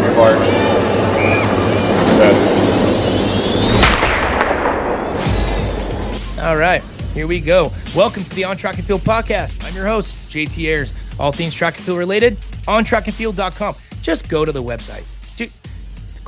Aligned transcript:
your 0.00 0.14
mark. 0.14 0.38
All 6.42 6.56
right, 6.56 6.82
here 7.14 7.26
we 7.26 7.38
go. 7.40 7.72
Welcome 7.94 8.24
to 8.24 8.34
the 8.34 8.44
On 8.44 8.56
Track 8.56 8.76
and 8.76 8.84
Field 8.84 9.02
podcast. 9.02 9.64
I'm 9.64 9.74
your 9.74 9.86
host, 9.86 10.28
JT 10.30 10.66
Ayers. 10.66 10.92
All 11.18 11.30
things 11.30 11.54
track 11.54 11.76
and 11.76 11.84
field 11.84 11.98
related 11.98 12.36
on 12.66 12.84
trackandfield.com. 12.84 13.76
Just 14.02 14.28
go 14.28 14.44
to 14.44 14.50
the 14.50 14.62
website. 14.62 15.04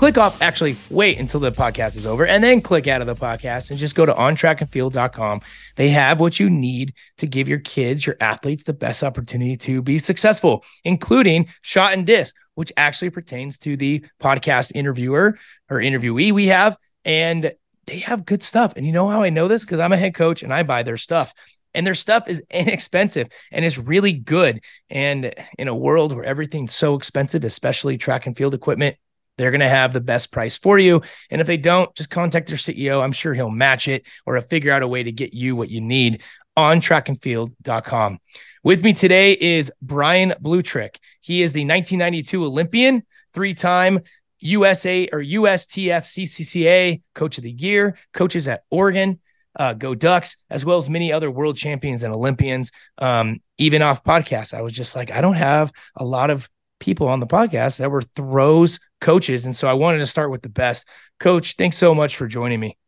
Click 0.05 0.19
off, 0.19 0.43
actually, 0.43 0.77
wait 0.91 1.19
until 1.19 1.41
the 1.41 1.51
podcast 1.51 1.97
is 1.97 2.05
over 2.05 2.27
and 2.27 2.45
then 2.45 2.61
click 2.61 2.87
out 2.87 3.01
of 3.01 3.07
the 3.07 3.17
podcast 3.17 3.71
and 3.71 3.79
just 3.79 3.95
go 3.95 4.05
to 4.05 4.13
ontrackandfield.com. 4.13 5.41
They 5.77 5.89
have 5.89 6.21
what 6.21 6.39
you 6.39 6.51
need 6.51 6.93
to 7.17 7.27
give 7.27 7.49
your 7.49 7.61
kids, 7.61 8.05
your 8.05 8.19
athletes, 8.21 8.65
the 8.65 8.75
best 8.75 9.03
opportunity 9.03 9.57
to 9.57 9.81
be 9.81 9.99
successful, 9.99 10.63
including 10.85 11.49
shot 11.63 11.95
and 11.95 12.05
disc, 12.05 12.37
which 12.55 12.71
actually 12.77 13.09
pertains 13.09 13.57
to 13.61 13.79
the 13.79 14.05
podcast 14.23 14.73
interviewer 14.75 15.39
or 15.71 15.79
interviewee 15.79 16.33
we 16.33 16.49
have. 16.49 16.77
And 17.07 17.55
they 17.87 18.01
have 18.01 18.27
good 18.27 18.43
stuff. 18.43 18.75
And 18.77 18.85
you 18.85 18.93
know 18.93 19.09
how 19.09 19.23
I 19.23 19.31
know 19.31 19.49
this? 19.49 19.63
Because 19.63 19.81
I'm 19.81 19.95
a 19.95 19.97
head 19.97 20.15
coach 20.15 20.43
and 20.43 20.53
I 20.53 20.65
buy 20.65 20.83
their 20.83 20.99
stuff. 20.99 21.33
And 21.73 21.87
their 21.87 21.95
stuff 21.95 22.29
is 22.29 22.43
inexpensive 22.51 23.29
and 23.51 23.65
it's 23.65 23.79
really 23.79 24.13
good. 24.13 24.61
And 24.91 25.35
in 25.57 25.69
a 25.69 25.75
world 25.75 26.15
where 26.15 26.27
everything's 26.27 26.75
so 26.75 26.95
expensive, 26.95 27.43
especially 27.43 27.97
track 27.97 28.27
and 28.27 28.37
field 28.37 28.53
equipment, 28.53 28.97
they're 29.37 29.51
going 29.51 29.61
to 29.61 29.69
have 29.69 29.93
the 29.93 30.01
best 30.01 30.31
price 30.31 30.57
for 30.57 30.79
you. 30.79 31.03
And 31.31 31.41
if 31.41 31.47
they 31.47 31.57
don't, 31.57 31.95
just 31.95 32.11
contact 32.11 32.49
their 32.49 32.57
CEO. 32.57 33.03
I'm 33.03 33.13
sure 33.13 33.35
he'll 33.35 33.51
match 33.51 33.89
it 33.89 34.07
or 34.27 34.37
he'll 34.37 34.47
figure 34.47 34.73
out 34.73 34.83
a 34.83 34.89
way 34.89 35.03
to 35.03 35.13
get 35.13 35.35
you 35.35 35.57
what 35.57 35.71
you 35.71 35.81
need 35.81 36.23
on 36.57 36.81
trackandfield.com. 36.81 38.19
With 38.63 38.83
me 38.83 38.93
today 38.93 39.33
is 39.33 39.73
Brian 39.83 40.35
Blutreich. 40.43 40.97
He 41.21 41.43
is 41.43 41.53
the 41.53 41.61
1992 41.61 42.45
Olympian, 42.45 43.03
three 43.33 43.55
time 43.55 44.01
USA 44.39 45.09
or 45.13 45.21
USTFCCCA 45.21 47.03
Coach 47.15 47.39
of 47.39 47.45
the 47.45 47.51
Year, 47.51 47.99
coaches 48.13 48.47
at 48.47 48.65
Oregon, 48.71 49.21
uh, 49.57 49.73
Go 49.73 49.95
Ducks, 49.95 50.37
as 50.51 50.65
well 50.65 50.79
as 50.79 50.91
many 50.91 51.13
other 51.13 51.31
world 51.31 51.57
champions 51.57 52.03
and 52.03 52.15
Olympians. 52.15 52.73
Um, 52.99 53.41
even 53.59 53.83
off 53.83 54.05
podcast, 54.05 54.55
I 54.55 54.63
was 54.63 54.73
just 54.73 54.97
like, 54.97 55.11
I 55.11 55.21
don't 55.21 55.35
have 55.35 55.73
a 55.97 56.05
lot 56.05 56.31
of 56.31 56.49
people 56.81 57.09
on 57.09 57.21
the 57.21 57.27
podcast 57.27 57.79
that 57.79 57.91
were 57.91 58.03
throws 58.03 58.79
coaches. 59.05 59.45
And 59.45 59.55
so 59.55 59.69
I 59.69 59.75
wanted 59.75 59.99
to 59.99 60.07
start 60.07 60.31
with 60.31 60.41
the 60.41 60.49
best. 60.49 60.89
Coach, 61.21 61.57
thanks 61.57 61.77
so 61.77 61.95
much 61.95 62.17
for 62.17 62.27
joining 62.27 62.59
me. 62.59 62.79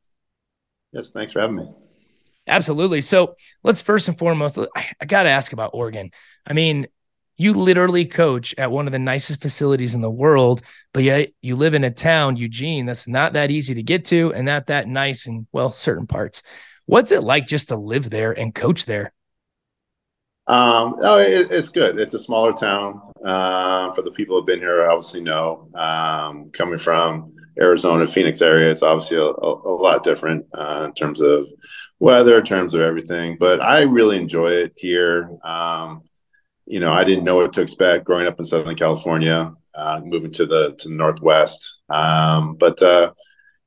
Yes, 0.91 1.11
thanks 1.11 1.33
for 1.33 1.41
having 1.41 1.57
me. 1.57 1.69
Absolutely. 2.47 3.03
So 3.03 3.37
let's 3.63 3.83
first 3.83 4.09
and 4.09 4.19
foremost, 4.19 4.59
I, 4.75 4.89
I 4.99 5.05
got 5.05 5.25
to 5.25 5.29
ask 5.29 5.53
about 5.53 5.73
Oregon. 5.75 6.11
I 6.47 6.55
mean, 6.55 6.87
you 7.37 7.53
literally 7.53 8.07
coach 8.07 8.55
at 8.57 8.71
one 8.71 8.87
of 8.87 8.93
the 8.93 8.99
nicest 8.99 9.43
facilities 9.43 9.95
in 9.95 10.01
the 10.01 10.11
world, 10.11 10.63
but 10.95 11.03
yet 11.03 11.33
you 11.43 11.55
live 11.55 11.75
in 11.75 11.85
a 11.85 11.91
town, 11.91 12.37
Eugene, 12.37 12.87
that's 12.87 13.07
not 13.07 13.35
that 13.35 13.51
easy 13.51 13.75
to 13.75 13.83
get 13.83 14.07
to 14.07 14.33
and 14.33 14.47
not 14.47 14.69
that 14.69 14.89
nice 14.89 15.27
in, 15.27 15.47
well, 15.53 15.71
certain 15.73 16.07
parts. 16.07 16.43
What's 16.87 17.13
it 17.13 17.23
like 17.23 17.47
just 17.47 17.69
to 17.69 17.77
live 17.77 18.09
there 18.09 18.33
and 18.33 18.55
coach 18.55 18.87
there? 18.87 19.13
Um, 20.47 20.97
oh, 21.01 21.19
it, 21.19 21.51
it's 21.51 21.69
good. 21.69 21.99
It's 21.99 22.15
a 22.15 22.19
smaller 22.19 22.55
town. 22.55 23.06
Uh, 23.25 23.93
for 23.93 24.03
the 24.03 24.11
people 24.11 24.37
who've 24.37 24.47
been 24.47 24.59
here, 24.59 24.89
obviously 24.89 25.21
know. 25.21 25.69
Um, 25.75 26.51
coming 26.51 26.79
from 26.79 27.35
Arizona, 27.61 28.07
Phoenix 28.07 28.43
area, 28.43 28.71
it's 28.71 28.83
obviously 28.83 29.17
a, 29.17 29.23
a, 29.23 29.75
lot 29.75 30.05
different 30.05 30.47
uh, 30.53 30.85
in 30.87 30.93
terms 30.93 31.21
of 31.21 31.47
weather, 31.99 32.39
in 32.39 32.45
terms 32.45 32.75
of 32.75 32.83
everything. 32.83 33.37
But 33.39 33.63
I 33.63 33.83
really 33.83 34.17
enjoy 34.17 34.53
it 34.53 34.75
here. 34.77 35.31
Um, 35.43 36.03
you 36.67 36.81
know, 36.81 36.93
I 36.93 37.05
didn't 37.05 37.25
know 37.25 37.37
what 37.37 37.53
to 37.55 37.63
expect 37.63 38.05
growing 38.05 38.27
up 38.27 38.39
in 38.39 38.45
Southern 38.45 38.77
California, 38.77 39.53
uh, 39.75 40.01
moving 40.05 40.33
to 40.33 40.47
the 40.47 40.75
to 40.79 40.89
the 40.89 40.95
Northwest. 40.95 41.79
Um, 41.89 42.57
but 42.57 42.83
uh, 42.83 43.13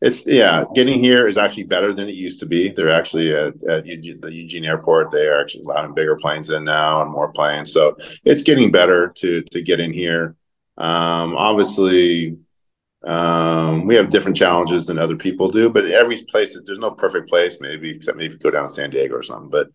it's 0.02 0.26
yeah, 0.26 0.64
getting 0.74 1.04
here 1.04 1.28
is 1.28 1.38
actually 1.38 1.64
better 1.64 1.92
than 1.92 2.08
it 2.08 2.16
used 2.16 2.40
to 2.40 2.46
be. 2.46 2.70
They're 2.70 2.92
actually 2.92 3.34
at, 3.34 3.54
at 3.66 3.86
Eugene, 3.86 4.22
the 4.22 4.34
Eugene 4.34 4.64
Airport. 4.64 5.12
They 5.12 5.28
are 5.28 5.42
actually 5.42 5.64
allowing 5.66 5.94
bigger 5.94 6.16
planes 6.16 6.50
in 6.50 6.64
now 6.64 7.02
and 7.02 7.12
more 7.12 7.32
planes, 7.34 7.74
so 7.74 7.98
it's 8.24 8.44
getting 8.44 8.72
better 8.72 9.10
to 9.18 9.42
to 9.42 9.62
get 9.62 9.80
in 9.80 9.92
here. 9.92 10.36
Um, 10.78 11.36
obviously, 11.36 12.38
um, 13.04 13.86
we 13.86 13.96
have 13.96 14.10
different 14.10 14.36
challenges 14.36 14.86
than 14.86 15.00
other 15.00 15.16
people 15.16 15.50
do, 15.50 15.70
but 15.70 15.86
every 15.86 16.18
place 16.18 16.58
there's 16.66 16.80
no 16.80 16.92
perfect 16.92 17.30
place, 17.30 17.60
maybe 17.62 17.92
except 17.92 18.18
maybe 18.18 18.28
if 18.28 18.34
you 18.34 18.40
go 18.40 18.52
down 18.52 18.68
to 18.68 18.74
San 18.74 18.90
Diego 18.90 19.16
or 19.16 19.24
something. 19.24 19.50
But 19.50 19.70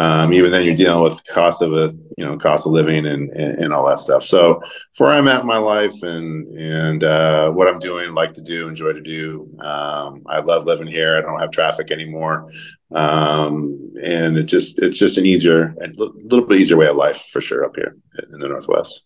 um, 0.00 0.32
even 0.32 0.52
then, 0.52 0.64
you're 0.64 0.74
dealing 0.74 1.02
with 1.02 1.26
cost 1.26 1.60
of 1.60 1.72
a 1.72 1.90
you 2.16 2.24
know 2.24 2.38
cost 2.38 2.66
of 2.66 2.72
living 2.72 3.04
and, 3.06 3.30
and, 3.30 3.64
and 3.64 3.72
all 3.72 3.86
that 3.88 3.98
stuff. 3.98 4.22
So 4.22 4.62
where 4.98 5.10
I'm 5.10 5.26
at 5.26 5.40
in 5.40 5.46
my 5.46 5.58
life 5.58 6.02
and 6.02 6.56
and 6.56 7.02
uh, 7.02 7.50
what 7.50 7.66
I'm 7.66 7.80
doing, 7.80 8.14
like 8.14 8.34
to 8.34 8.42
do, 8.42 8.68
enjoy 8.68 8.92
to 8.92 9.02
do. 9.02 9.50
Um, 9.60 10.22
I 10.26 10.38
love 10.38 10.64
living 10.64 10.86
here. 10.86 11.16
I 11.16 11.20
don't 11.20 11.40
have 11.40 11.50
traffic 11.50 11.90
anymore, 11.90 12.52
um, 12.94 13.92
and 14.00 14.38
it 14.38 14.44
just 14.44 14.78
it's 14.78 14.98
just 14.98 15.18
an 15.18 15.26
easier, 15.26 15.74
a 15.82 15.88
little 15.96 16.46
bit 16.46 16.60
easier 16.60 16.76
way 16.76 16.86
of 16.86 16.94
life 16.94 17.24
for 17.32 17.40
sure 17.40 17.64
up 17.64 17.74
here 17.74 17.96
in 18.32 18.38
the 18.38 18.48
Northwest. 18.48 19.02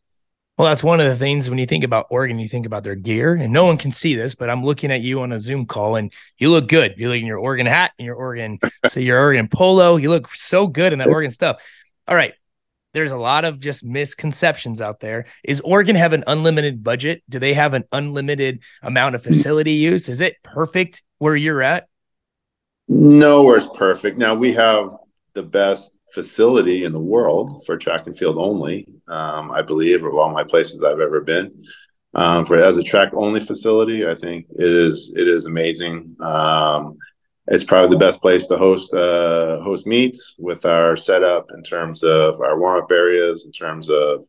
Well, 0.62 0.70
that's 0.70 0.84
one 0.84 1.00
of 1.00 1.08
the 1.08 1.16
things 1.16 1.50
when 1.50 1.58
you 1.58 1.66
think 1.66 1.82
about 1.82 2.06
Oregon, 2.08 2.38
you 2.38 2.48
think 2.48 2.66
about 2.66 2.84
their 2.84 2.94
gear, 2.94 3.34
and 3.34 3.52
no 3.52 3.64
one 3.64 3.76
can 3.76 3.90
see 3.90 4.14
this, 4.14 4.36
but 4.36 4.48
I'm 4.48 4.64
looking 4.64 4.92
at 4.92 5.00
you 5.00 5.20
on 5.22 5.32
a 5.32 5.40
Zoom 5.40 5.66
call, 5.66 5.96
and 5.96 6.12
you 6.38 6.50
look 6.50 6.68
good. 6.68 6.94
You're 6.96 7.16
in 7.16 7.26
your 7.26 7.38
Oregon 7.38 7.66
hat 7.66 7.90
and 7.98 8.06
your 8.06 8.14
Oregon, 8.14 8.60
so 8.86 9.00
your 9.00 9.18
Oregon 9.18 9.48
polo. 9.48 9.96
You 9.96 10.10
look 10.10 10.32
so 10.32 10.68
good 10.68 10.92
in 10.92 11.00
that 11.00 11.08
Oregon 11.08 11.32
stuff. 11.32 11.60
All 12.06 12.14
right, 12.14 12.34
there's 12.94 13.10
a 13.10 13.16
lot 13.16 13.44
of 13.44 13.58
just 13.58 13.82
misconceptions 13.82 14.80
out 14.80 15.00
there. 15.00 15.26
Is 15.42 15.60
Oregon 15.62 15.96
have 15.96 16.12
an 16.12 16.22
unlimited 16.28 16.84
budget? 16.84 17.24
Do 17.28 17.40
they 17.40 17.54
have 17.54 17.74
an 17.74 17.82
unlimited 17.90 18.60
amount 18.82 19.16
of 19.16 19.22
mm. 19.22 19.24
facility 19.24 19.72
use? 19.72 20.08
Is 20.08 20.20
it 20.20 20.36
perfect 20.44 21.02
where 21.18 21.34
you're 21.34 21.62
at? 21.62 21.88
Nowhere's 22.86 23.66
perfect. 23.66 24.16
Now 24.16 24.36
we 24.36 24.52
have 24.52 24.90
the 25.34 25.42
best 25.42 25.90
facility 26.12 26.84
in 26.84 26.92
the 26.92 27.00
world 27.00 27.64
for 27.64 27.76
track 27.76 28.06
and 28.06 28.16
field 28.16 28.36
only. 28.38 28.86
Um, 29.08 29.50
I 29.50 29.62
believe 29.62 30.04
of 30.04 30.14
all 30.14 30.30
my 30.30 30.44
places 30.44 30.82
I've 30.82 31.00
ever 31.00 31.20
been. 31.20 31.64
Um, 32.14 32.44
for 32.44 32.56
as 32.56 32.76
a 32.76 32.82
track 32.82 33.12
only 33.14 33.40
facility, 33.40 34.06
I 34.06 34.14
think 34.14 34.46
it 34.50 34.66
is 34.66 35.12
it 35.16 35.26
is 35.26 35.46
amazing. 35.46 36.16
Um, 36.20 36.98
it's 37.48 37.64
probably 37.64 37.90
the 37.90 38.04
best 38.04 38.20
place 38.20 38.46
to 38.46 38.56
host 38.56 38.92
uh, 38.92 39.60
host 39.60 39.86
meets 39.86 40.34
with 40.38 40.64
our 40.66 40.96
setup 40.96 41.46
in 41.54 41.62
terms 41.62 42.02
of 42.02 42.40
our 42.40 42.58
warm 42.58 42.82
up 42.82 42.90
areas, 42.90 43.46
in 43.46 43.52
terms 43.52 43.88
of 43.88 44.26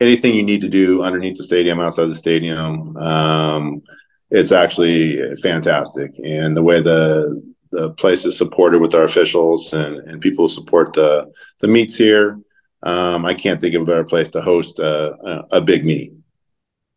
anything 0.00 0.34
you 0.34 0.42
need 0.42 0.60
to 0.62 0.68
do 0.68 1.02
underneath 1.02 1.36
the 1.36 1.44
stadium, 1.44 1.80
outside 1.80 2.06
the 2.06 2.14
stadium. 2.14 2.96
Um, 2.96 3.82
it's 4.30 4.52
actually 4.52 5.36
fantastic, 5.36 6.10
and 6.24 6.56
the 6.56 6.62
way 6.62 6.80
the 6.80 7.51
the 7.72 7.90
place 7.90 8.24
is 8.24 8.38
supported 8.38 8.80
with 8.80 8.94
our 8.94 9.04
officials 9.04 9.72
and, 9.72 9.96
and 10.08 10.20
people 10.20 10.46
support 10.46 10.92
the 10.92 11.32
the 11.58 11.68
meets 11.68 11.96
here. 11.96 12.38
Um, 12.82 13.24
I 13.24 13.34
can't 13.34 13.60
think 13.60 13.74
of 13.74 13.82
a 13.82 13.86
better 13.86 14.04
place 14.04 14.28
to 14.30 14.42
host 14.42 14.78
a, 14.78 15.12
a, 15.12 15.58
a 15.58 15.60
big 15.60 15.84
meet. 15.84 16.12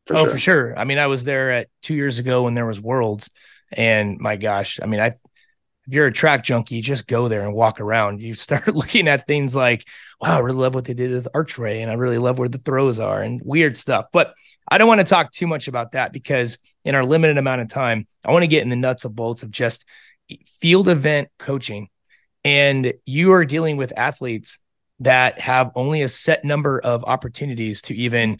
For 0.07 0.15
oh, 0.15 0.23
sure. 0.23 0.29
for 0.31 0.37
sure. 0.37 0.79
I 0.79 0.83
mean, 0.83 0.97
I 0.97 1.07
was 1.07 1.23
there 1.23 1.51
at 1.51 1.67
two 1.81 1.95
years 1.95 2.19
ago 2.19 2.43
when 2.43 2.53
there 2.53 2.65
was 2.65 2.79
Worlds, 2.81 3.29
and 3.71 4.19
my 4.19 4.35
gosh, 4.35 4.79
I 4.81 4.85
mean, 4.85 4.99
I 4.99 5.13
if 5.87 5.93
you're 5.93 6.07
a 6.07 6.11
track 6.11 6.43
junkie, 6.43 6.81
just 6.81 7.07
go 7.07 7.27
there 7.27 7.43
and 7.43 7.53
walk 7.53 7.79
around. 7.79 8.21
You 8.21 8.33
start 8.33 8.67
looking 8.75 9.07
at 9.07 9.27
things 9.27 9.55
like, 9.55 9.87
wow, 10.19 10.37
I 10.37 10.39
really 10.39 10.57
love 10.57 10.75
what 10.75 10.85
they 10.85 10.93
did 10.93 11.11
with 11.11 11.27
Archway, 11.33 11.81
and 11.81 11.91
I 11.91 11.95
really 11.95 12.17
love 12.17 12.37
where 12.37 12.49
the 12.49 12.57
throws 12.57 12.99
are 12.99 13.21
and 13.21 13.41
weird 13.43 13.77
stuff. 13.77 14.07
But 14.11 14.33
I 14.67 14.77
don't 14.77 14.87
want 14.87 14.99
to 14.99 15.05
talk 15.05 15.31
too 15.31 15.47
much 15.47 15.67
about 15.67 15.91
that 15.91 16.11
because 16.11 16.57
in 16.83 16.95
our 16.95 17.05
limited 17.05 17.37
amount 17.37 17.61
of 17.61 17.69
time, 17.69 18.07
I 18.23 18.31
want 18.31 18.43
to 18.43 18.47
get 18.47 18.63
in 18.63 18.69
the 18.69 18.75
nuts 18.75 19.05
and 19.05 19.15
bolts 19.15 19.43
of 19.43 19.51
just 19.51 19.85
field 20.59 20.89
event 20.89 21.29
coaching 21.37 21.89
and 22.43 22.93
you 23.05 23.33
are 23.33 23.43
dealing 23.43 23.77
with 23.77 23.91
athletes 23.97 24.59
that 24.99 25.39
have 25.39 25.71
only 25.75 26.03
a 26.03 26.07
set 26.07 26.45
number 26.45 26.79
of 26.79 27.03
opportunities 27.03 27.81
to 27.81 27.95
even 27.95 28.37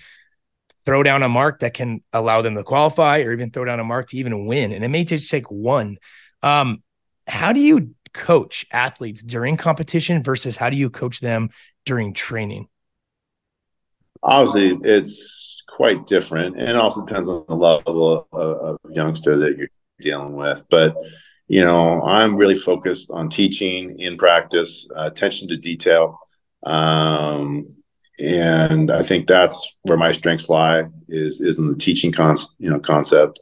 throw 0.86 1.04
down 1.04 1.24
a 1.24 1.30
mark 1.30 1.60
that 1.60 1.74
can 1.74 2.02
allow 2.14 2.42
them 2.42 2.56
to 2.56 2.64
qualify 2.64 3.22
or 3.22 3.34
even 3.34 3.50
throw 3.50 3.66
down 3.66 3.80
a 3.80 3.84
mark 3.84 4.10
to 4.10 4.18
even 4.18 4.46
win. 4.46 4.72
And 4.72 4.86
it 4.86 4.90
may 4.90 5.04
just 5.04 5.30
take 5.30 5.50
one. 5.50 5.98
Um, 6.44 6.84
how 7.28 7.52
do 7.52 7.60
you 7.60 7.96
coach 8.14 8.66
athletes 8.72 9.22
during 9.22 9.58
competition 9.58 10.24
versus 10.24 10.56
how 10.56 10.70
do 10.70 10.78
you 10.78 10.90
coach 10.90 11.20
them 11.20 11.50
during 11.86 12.14
training? 12.14 12.68
Obviously 14.22 14.78
it's 14.90 15.64
quite 15.68 16.06
different 16.06 16.58
and 16.58 16.70
it 16.70 16.76
also 16.76 17.04
depends 17.06 17.28
on 17.28 17.44
the 17.50 17.56
level 17.56 18.28
of, 18.32 18.40
of 18.40 18.78
youngster 18.90 19.38
that 19.40 19.58
you're 19.58 19.68
dealing 20.00 20.34
with. 20.34 20.64
But 20.70 20.96
you 21.48 21.64
know, 21.64 22.02
I'm 22.02 22.38
really 22.38 22.56
focused 22.56 23.12
on 23.12 23.30
teaching 23.30 24.00
in 24.00 24.18
practice, 24.18 24.88
uh, 24.96 25.10
attention 25.12 25.48
to 25.50 25.58
detail. 25.58 26.20
Um, 26.64 27.76
and 28.20 28.90
I 28.92 29.04
think 29.04 29.28
that's 29.28 29.76
where 29.84 29.98
my 29.98 30.12
strengths 30.12 30.50
lie 30.50 30.86
is, 31.08 31.42
is 31.42 31.60
in 31.60 31.70
the 31.70 31.78
teaching 31.78 32.12
con- 32.12 32.38
you 32.58 32.70
know, 32.70 32.80
concept. 32.80 33.40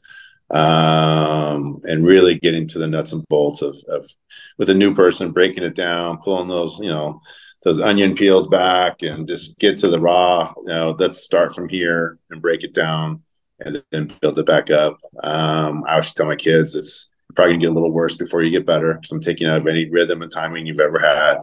Um, 0.52 1.82
and 1.84 2.06
really 2.06 2.38
getting 2.38 2.68
to 2.68 2.80
the 2.80 2.86
nuts 2.86 3.12
and 3.12 3.26
bolts 3.28 3.64
of, 3.64 3.76
of 3.88 4.08
with 4.60 4.70
a 4.70 4.74
new 4.74 4.94
person, 4.94 5.32
breaking 5.32 5.64
it 5.64 5.74
down, 5.74 6.20
pulling 6.20 6.48
those, 6.48 6.80
you 6.80 6.90
know, 6.90 7.22
those 7.64 7.80
onion 7.80 8.14
peels 8.14 8.48
back 8.48 9.02
and 9.02 9.28
just 9.28 9.58
get 9.58 9.78
to 9.78 9.88
the 9.88 10.00
raw, 10.00 10.54
you 10.58 10.66
know, 10.66 10.96
let's 11.00 11.24
start 11.24 11.56
from 11.56 11.70
here 11.70 12.20
and 12.30 12.42
break 12.42 12.64
it 12.64 12.74
down 12.74 13.24
and 13.60 13.84
then 13.90 14.12
build 14.22 14.38
it 14.38 14.46
back 14.46 14.70
up. 14.70 15.00
Um, 15.24 15.86
I 15.88 15.94
always 15.94 16.14
tell 16.14 16.26
my 16.26 16.36
kids 16.36 16.76
it's 16.76 17.10
probably 17.36 17.58
get 17.58 17.70
a 17.70 17.74
little 17.74 17.92
worse 17.92 18.16
before 18.16 18.44
you 18.44 18.52
get 18.52 18.66
better. 18.66 19.00
So 19.04 19.16
I'm 19.16 19.22
taking 19.22 19.48
out 19.48 19.58
of 19.58 19.68
any 19.68 19.90
rhythm 19.90 20.22
and 20.22 20.32
timing 20.32 20.66
you've 20.66 20.80
ever 20.80 21.00
had, 21.00 21.38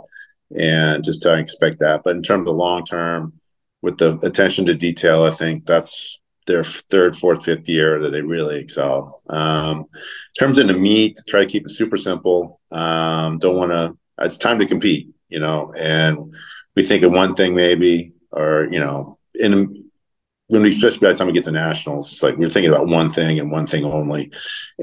and 0.57 1.05
just 1.05 1.23
to 1.23 1.35
expect 1.35 1.81
that. 1.81 2.03
But 2.05 2.17
in 2.17 2.23
terms 2.23 2.49
of 2.49 2.57
long 2.57 2.85
term, 2.85 3.35
with 3.83 3.99
the 3.99 4.19
attention 4.19 4.67
to 4.67 4.75
detail, 4.75 5.23
I 5.23 5.31
think 5.31 5.67
that's 5.67 6.21
their 6.47 6.65
third, 6.65 7.17
fourth, 7.17 7.45
fifth 7.45 7.69
year 7.69 8.01
that 8.01 8.11
they 8.11 8.23
really 8.23 8.59
excel. 8.59 9.23
Um, 9.29 9.87
in 9.93 10.39
terms 10.39 10.59
of 10.59 10.67
the 10.67 10.75
meet, 10.75 11.19
try 11.29 11.41
to 11.41 11.47
keep 11.47 11.65
it 11.65 11.71
super 11.71 11.97
simple. 11.97 12.61
Um, 12.71 13.39
don't 13.39 13.57
want 13.57 13.73
to. 13.73 13.97
It's 14.19 14.37
time 14.37 14.59
to 14.59 14.67
compete, 14.67 15.09
you 15.29 15.41
know, 15.41 15.73
and 15.77 16.33
we 16.77 16.83
think 16.83 17.03
of 17.03 17.13
one 17.13 17.35
thing 17.35 17.55
maybe, 17.55 18.13
or 18.33 18.69
you 18.71 18.81
know, 18.81 19.19
in 19.35 19.90
when 20.51 20.63
we 20.63 20.71
especially 20.71 20.99
by 20.99 21.13
the 21.13 21.15
time 21.17 21.29
we 21.29 21.33
get 21.33 21.45
to 21.45 21.53
nationals, 21.53 22.11
it's 22.11 22.25
like 22.25 22.37
we're 22.37 22.51
thinking 22.51 22.73
about 22.73 22.89
one 22.89 23.09
thing 23.09 23.39
and 23.39 23.53
one 23.53 23.69
thing 23.69 23.85
only. 23.85 24.33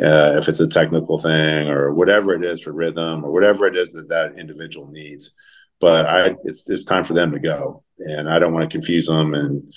Uh, 0.02 0.38
if 0.38 0.48
it's 0.48 0.62
a 0.62 0.68
technical 0.68 1.18
thing 1.18 1.68
or 1.68 1.94
whatever 1.94 2.34
it 2.34 2.44
is 2.46 2.62
for 2.62 2.72
rhythm 2.72 3.26
or 3.26 3.32
whatever 3.34 3.68
it 3.68 3.76
is 3.76 3.92
that 3.92 4.08
that 4.08 4.40
individual 4.40 4.88
needs, 4.88 5.34
but 5.82 6.06
I 6.06 6.36
it's 6.46 6.70
it's 6.70 6.86
time 6.86 7.04
for 7.04 7.14
them 7.14 7.34
to 7.34 7.40
go, 7.40 7.84
and 8.00 8.30
I 8.30 8.40
don't 8.40 8.54
want 8.54 8.70
to 8.70 8.74
confuse 8.74 9.08
them, 9.08 9.34
and 9.34 9.74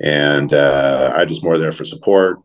and 0.00 0.54
uh, 0.54 1.12
I 1.16 1.24
just 1.24 1.42
more 1.42 1.58
there 1.58 1.72
for 1.72 1.84
support, 1.84 2.38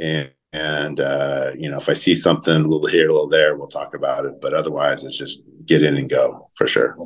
and 0.00 0.32
and 0.52 0.98
uh, 0.98 1.52
you 1.56 1.70
know 1.70 1.76
if 1.76 1.88
I 1.88 1.94
see 1.94 2.16
something 2.16 2.52
a 2.52 2.66
little 2.66 2.88
here, 2.88 3.10
a 3.10 3.12
little 3.12 3.28
there, 3.28 3.54
we'll 3.54 3.68
talk 3.68 3.94
about 3.94 4.26
it, 4.26 4.40
but 4.40 4.54
otherwise 4.54 5.04
it's 5.04 5.16
just 5.16 5.44
get 5.64 5.84
in 5.84 5.96
and 5.96 6.10
go 6.10 6.50
for 6.54 6.66
sure. 6.66 6.96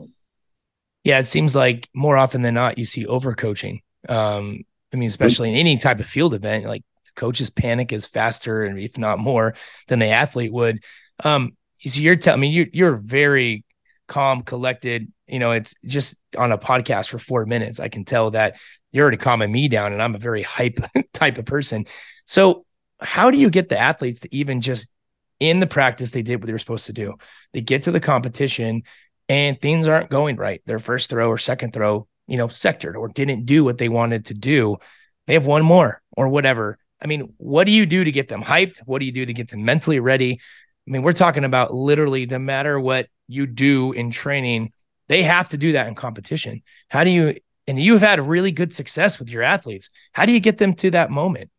Yeah, 1.05 1.19
it 1.19 1.26
seems 1.26 1.55
like 1.55 1.91
more 1.94 2.17
often 2.17 2.41
than 2.41 2.55
not 2.55 2.79
you 2.79 2.87
see 2.87 3.05
overcoaching. 3.05 3.82
Um, 4.08 4.64
I 4.94 4.96
mean, 4.96 5.08
especially 5.08 5.50
in 5.50 5.56
any 5.56 5.76
type 5.76 5.99
of 5.99 6.06
field 6.06 6.35
event, 6.35 6.67
like 6.67 6.85
coaches 7.17 7.50
panic 7.50 7.93
is 7.93 8.06
faster 8.06 8.64
and 8.64 8.79
if 8.79 8.96
not 8.96 9.19
more 9.19 9.56
than 9.88 9.99
the 9.99 10.06
athlete 10.06 10.52
would. 10.52 10.85
Um, 11.25 11.56
so 11.85 12.00
you're 12.00 12.14
telling 12.14 12.41
me 12.41 12.49
you, 12.49 12.70
you're 12.73 12.96
very 12.96 13.64
calm, 14.06 14.43
collected. 14.43 15.12
You 15.26 15.41
know, 15.41 15.50
it's 15.50 15.75
just 15.85 16.17
on 16.38 16.52
a 16.52 16.58
podcast 16.58 17.08
for 17.08 17.19
four 17.19 17.44
minutes. 17.44 17.81
I 17.81 17.88
can 17.88 18.05
tell 18.05 18.31
that 18.31 18.56
you're 18.93 19.02
already 19.02 19.17
calming 19.17 19.50
me 19.50 19.67
down, 19.67 19.93
and 19.93 20.00
I'm 20.00 20.14
a 20.14 20.19
very 20.19 20.43
hype 20.43 20.79
type 21.12 21.38
of 21.38 21.44
person. 21.44 21.87
So, 22.26 22.64
how 23.00 23.32
do 23.32 23.38
you 23.38 23.50
get 23.50 23.69
the 23.69 23.79
athletes 23.79 24.20
to 24.20 24.35
even 24.35 24.61
just 24.61 24.88
in 25.41 25.58
the 25.58 25.67
practice 25.67 26.12
they 26.12 26.23
did 26.23 26.37
what 26.37 26.46
they 26.46 26.52
were 26.52 26.58
supposed 26.58 26.87
to 26.87 26.93
do? 26.93 27.14
They 27.52 27.61
get 27.61 27.82
to 27.85 27.91
the 27.91 28.00
competition 28.00 28.85
and 29.29 29.61
things 29.61 29.88
aren't 29.88 30.11
going 30.11 30.37
right. 30.37 30.62
Their 30.67 30.79
first 30.79 31.11
throw 31.11 31.29
or 31.29 31.38
second 31.38 31.73
throw 31.73 32.06
you 32.26 32.36
know, 32.36 32.48
sectored 32.48 32.96
or 32.96 33.08
didn't 33.08 33.46
do 33.46 33.64
what 33.64 33.78
they 33.78 33.88
wanted 33.88 34.26
to 34.26 34.34
do, 34.34 34.76
they 35.26 35.34
have 35.34 35.46
one 35.46 35.64
more 35.64 36.02
or 36.16 36.28
whatever. 36.28 36.78
I 37.02 37.06
mean, 37.06 37.34
what 37.36 37.64
do 37.64 37.72
you 37.72 37.86
do 37.86 38.04
to 38.04 38.12
get 38.12 38.28
them 38.28 38.42
hyped? 38.42 38.78
What 38.86 39.00
do 39.00 39.06
you 39.06 39.12
do 39.12 39.26
to 39.26 39.32
get 39.32 39.50
them 39.50 39.64
mentally 39.64 40.00
ready? 40.00 40.40
I 40.86 40.90
mean, 40.90 41.02
we're 41.02 41.12
talking 41.12 41.44
about 41.44 41.74
literally 41.74 42.26
no 42.26 42.38
matter 42.38 42.78
what 42.78 43.08
you 43.26 43.46
do 43.46 43.92
in 43.92 44.10
training, 44.10 44.72
they 45.08 45.22
have 45.22 45.50
to 45.50 45.58
do 45.58 45.72
that 45.72 45.86
in 45.86 45.94
competition. 45.94 46.62
How 46.88 47.04
do 47.04 47.10
you, 47.10 47.36
and 47.66 47.80
you've 47.80 48.00
had 48.00 48.26
really 48.26 48.52
good 48.52 48.72
success 48.72 49.18
with 49.18 49.30
your 49.30 49.42
athletes. 49.42 49.90
How 50.12 50.26
do 50.26 50.32
you 50.32 50.40
get 50.40 50.58
them 50.58 50.74
to 50.76 50.90
that 50.92 51.10
moment? 51.10 51.50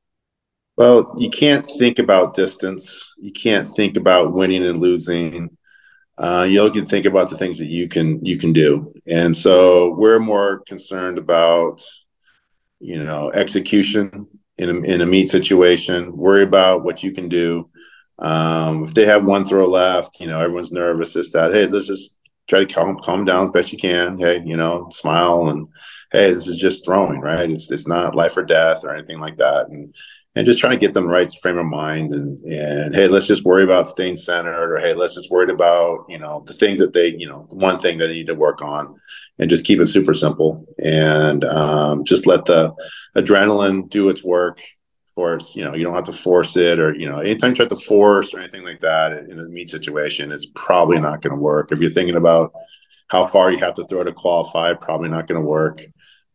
Well, 0.77 1.15
you 1.17 1.29
can't 1.29 1.65
think 1.65 1.99
about 1.99 2.33
distance. 2.33 3.13
You 3.17 3.31
can't 3.31 3.67
think 3.67 3.97
about 3.97 4.33
winning 4.33 4.65
and 4.65 4.79
losing 4.79 5.57
uh, 6.17 6.47
you 6.49 6.69
can 6.71 6.85
think 6.85 7.05
about 7.05 7.29
the 7.29 7.37
things 7.37 7.57
that 7.57 7.67
you 7.67 7.87
can 7.87 8.23
you 8.23 8.37
can 8.37 8.53
do. 8.53 8.93
And 9.07 9.35
so 9.35 9.89
we're 9.89 10.19
more 10.19 10.59
concerned 10.59 11.17
about 11.17 11.83
you 12.79 13.03
know 13.03 13.31
execution 13.31 14.27
in 14.57 14.69
a, 14.69 14.79
in 14.81 15.01
a 15.01 15.05
meet 15.05 15.29
situation 15.29 16.15
worry 16.15 16.43
about 16.43 16.83
what 16.83 17.03
you 17.03 17.11
can 17.11 17.27
do. 17.27 17.69
Um, 18.17 18.85
if 18.85 18.93
they 18.93 19.05
have 19.05 19.25
one 19.25 19.43
throw 19.43 19.67
left 19.67 20.21
you 20.21 20.27
know 20.27 20.39
everyone's 20.39 20.71
nervous 20.71 21.15
it's 21.15 21.31
that. 21.33 21.53
Hey 21.53 21.67
let's 21.67 21.87
just 21.87 22.15
try 22.47 22.63
to 22.63 22.73
calm, 22.73 22.97
calm 23.03 23.25
down 23.25 23.43
as 23.43 23.51
best 23.51 23.73
you 23.73 23.77
can. 23.77 24.17
Hey 24.17 24.41
you 24.45 24.55
know 24.55 24.87
smile 24.91 25.49
and 25.49 25.67
hey 26.13 26.31
this 26.31 26.47
is 26.47 26.55
just 26.55 26.85
throwing 26.85 27.19
right? 27.19 27.51
It's, 27.51 27.69
it's 27.71 27.87
not 27.89 28.15
life 28.15 28.37
or 28.37 28.43
death 28.43 28.85
or 28.85 28.95
anything 28.95 29.19
like 29.19 29.35
that. 29.37 29.67
And 29.67 29.93
and 30.35 30.45
just 30.45 30.59
trying 30.59 30.77
to 30.77 30.85
get 30.85 30.93
them 30.93 31.05
the 31.05 31.09
right 31.09 31.31
frame 31.41 31.57
of 31.57 31.65
mind 31.65 32.13
and 32.13 32.43
and 32.43 32.93
hey 32.93 33.07
let's 33.07 33.27
just 33.27 33.45
worry 33.45 33.63
about 33.63 33.87
staying 33.87 34.17
centered 34.17 34.73
or 34.73 34.79
hey 34.79 34.93
let's 34.93 35.15
just 35.15 35.31
worry 35.31 35.51
about 35.51 36.05
you 36.09 36.19
know 36.19 36.43
the 36.45 36.53
things 36.53 36.79
that 36.79 36.93
they 36.93 37.15
you 37.17 37.27
know 37.27 37.47
one 37.49 37.79
thing 37.79 37.97
they 37.97 38.11
need 38.11 38.27
to 38.27 38.35
work 38.35 38.61
on 38.61 38.95
and 39.39 39.49
just 39.49 39.65
keep 39.65 39.79
it 39.79 39.87
super 39.87 40.13
simple. 40.13 40.65
And 40.81 41.43
um, 41.43 42.05
just 42.05 42.25
let 42.25 42.45
the 42.45 42.73
adrenaline 43.15 43.89
do 43.89 44.09
its 44.09 44.23
work. 44.23 44.61
For 45.13 45.37
us 45.37 45.55
you 45.55 45.63
know 45.63 45.73
you 45.73 45.85
don't 45.85 45.95
have 45.95 46.03
to 46.03 46.11
force 46.11 46.57
it 46.57 46.77
or 46.77 46.93
you 46.93 47.09
know 47.09 47.19
anytime 47.19 47.51
you 47.51 47.55
try 47.55 47.65
to 47.65 47.75
force 47.77 48.33
or 48.33 48.41
anything 48.41 48.65
like 48.65 48.81
that 48.81 49.13
in 49.13 49.39
a 49.39 49.43
meet 49.43 49.69
situation 49.69 50.29
it's 50.29 50.47
probably 50.55 50.99
not 50.99 51.21
going 51.21 51.33
to 51.33 51.41
work. 51.41 51.71
If 51.71 51.79
you're 51.79 51.89
thinking 51.89 52.17
about 52.17 52.51
how 53.07 53.25
far 53.25 53.49
you 53.49 53.59
have 53.59 53.75
to 53.75 53.85
throw 53.85 54.03
to 54.03 54.11
qualify 54.11 54.73
probably 54.73 55.07
not 55.07 55.27
going 55.27 55.39
to 55.41 55.47
work 55.47 55.81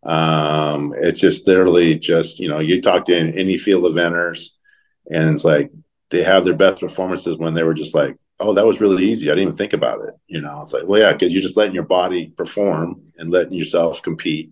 um, 0.03 0.95
it's 0.97 1.21
just 1.21 1.47
literally 1.47 1.99
just, 1.99 2.39
you 2.39 2.49
know, 2.49 2.59
you 2.59 2.81
talk 2.81 3.05
to 3.07 3.17
any 3.17 3.57
field 3.57 3.85
of 3.85 3.93
eventers 3.93 4.51
and 5.11 5.35
it's 5.35 5.45
like 5.45 5.71
they 6.11 6.23
have 6.23 6.45
their 6.45 6.55
best 6.57 6.81
performances 6.81 7.37
when 7.37 7.55
they 7.55 7.63
were 7.63 7.75
just 7.75 7.95
like, 7.95 8.17
oh, 8.39 8.55
that 8.55 8.67
was 8.67 8.81
really 8.81 9.05
easy. 9.05 9.29
I 9.29 9.35
didn't 9.35 9.49
even 9.49 9.57
think 9.57 9.75
about 9.75 10.01
it. 10.01 10.15
You 10.27 10.41
know, 10.41 10.63
it's 10.63 10.73
like, 10.73 10.85
well, 10.87 11.01
yeah, 11.01 11.13
because 11.13 11.33
you're 11.33 11.43
just 11.43 11.57
letting 11.57 11.75
your 11.75 11.85
body 11.85 12.31
perform 12.31 13.03
and 13.19 13.31
letting 13.31 13.53
yourself 13.53 14.03
compete. 14.03 14.51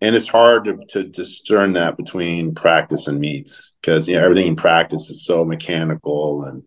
And 0.00 0.14
it's 0.14 0.28
hard 0.28 0.64
to, 0.64 0.78
to 0.90 1.04
discern 1.04 1.74
that 1.74 1.96
between 1.96 2.54
practice 2.54 3.06
and 3.06 3.20
meets 3.20 3.74
because, 3.80 4.08
you 4.08 4.16
know, 4.16 4.24
everything 4.24 4.46
in 4.46 4.56
practice 4.56 5.10
is 5.10 5.24
so 5.24 5.44
mechanical 5.44 6.44
and, 6.44 6.62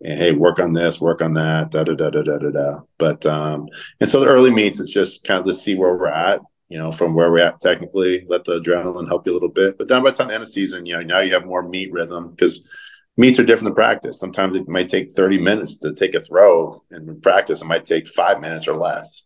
and 0.00 0.18
hey, 0.18 0.32
work 0.32 0.58
on 0.58 0.72
this, 0.72 1.00
work 1.00 1.22
on 1.22 1.34
that, 1.34 1.70
da 1.70 1.84
da 1.84 1.94
da 1.94 2.10
da 2.10 2.22
da 2.22 2.38
da 2.38 2.50
da. 2.50 2.80
But 2.98 3.26
um, 3.26 3.68
and 4.00 4.08
so 4.08 4.20
the 4.20 4.26
early 4.26 4.50
meets, 4.52 4.78
it's 4.78 4.92
just 4.92 5.24
kind 5.24 5.40
of 5.40 5.46
to 5.46 5.52
see 5.52 5.74
where 5.74 5.96
we're 5.96 6.06
at 6.08 6.40
you 6.68 6.78
know, 6.78 6.90
from 6.90 7.14
where 7.14 7.30
we're 7.30 7.38
at 7.38 7.60
technically, 7.60 8.24
let 8.28 8.44
the 8.44 8.60
adrenaline 8.60 9.08
help 9.08 9.26
you 9.26 9.32
a 9.32 9.34
little 9.34 9.48
bit. 9.48 9.78
But 9.78 9.88
then 9.88 10.02
by 10.02 10.10
the 10.10 10.16
time 10.16 10.28
the 10.28 10.34
end 10.34 10.42
of 10.42 10.48
season, 10.48 10.86
you 10.86 10.94
know, 10.94 11.02
now 11.02 11.20
you 11.20 11.32
have 11.32 11.46
more 11.46 11.66
meet 11.66 11.92
rhythm 11.92 12.30
because 12.30 12.64
meets 13.16 13.38
are 13.38 13.44
different 13.44 13.66
than 13.66 13.74
practice. 13.74 14.18
Sometimes 14.18 14.56
it 14.56 14.68
might 14.68 14.88
take 14.88 15.10
30 15.10 15.38
minutes 15.38 15.78
to 15.78 15.94
take 15.94 16.14
a 16.14 16.20
throw, 16.20 16.82
and 16.90 17.08
in 17.08 17.20
practice, 17.20 17.62
it 17.62 17.66
might 17.66 17.84
take 17.84 18.06
five 18.06 18.40
minutes 18.40 18.68
or 18.68 18.76
less. 18.76 19.24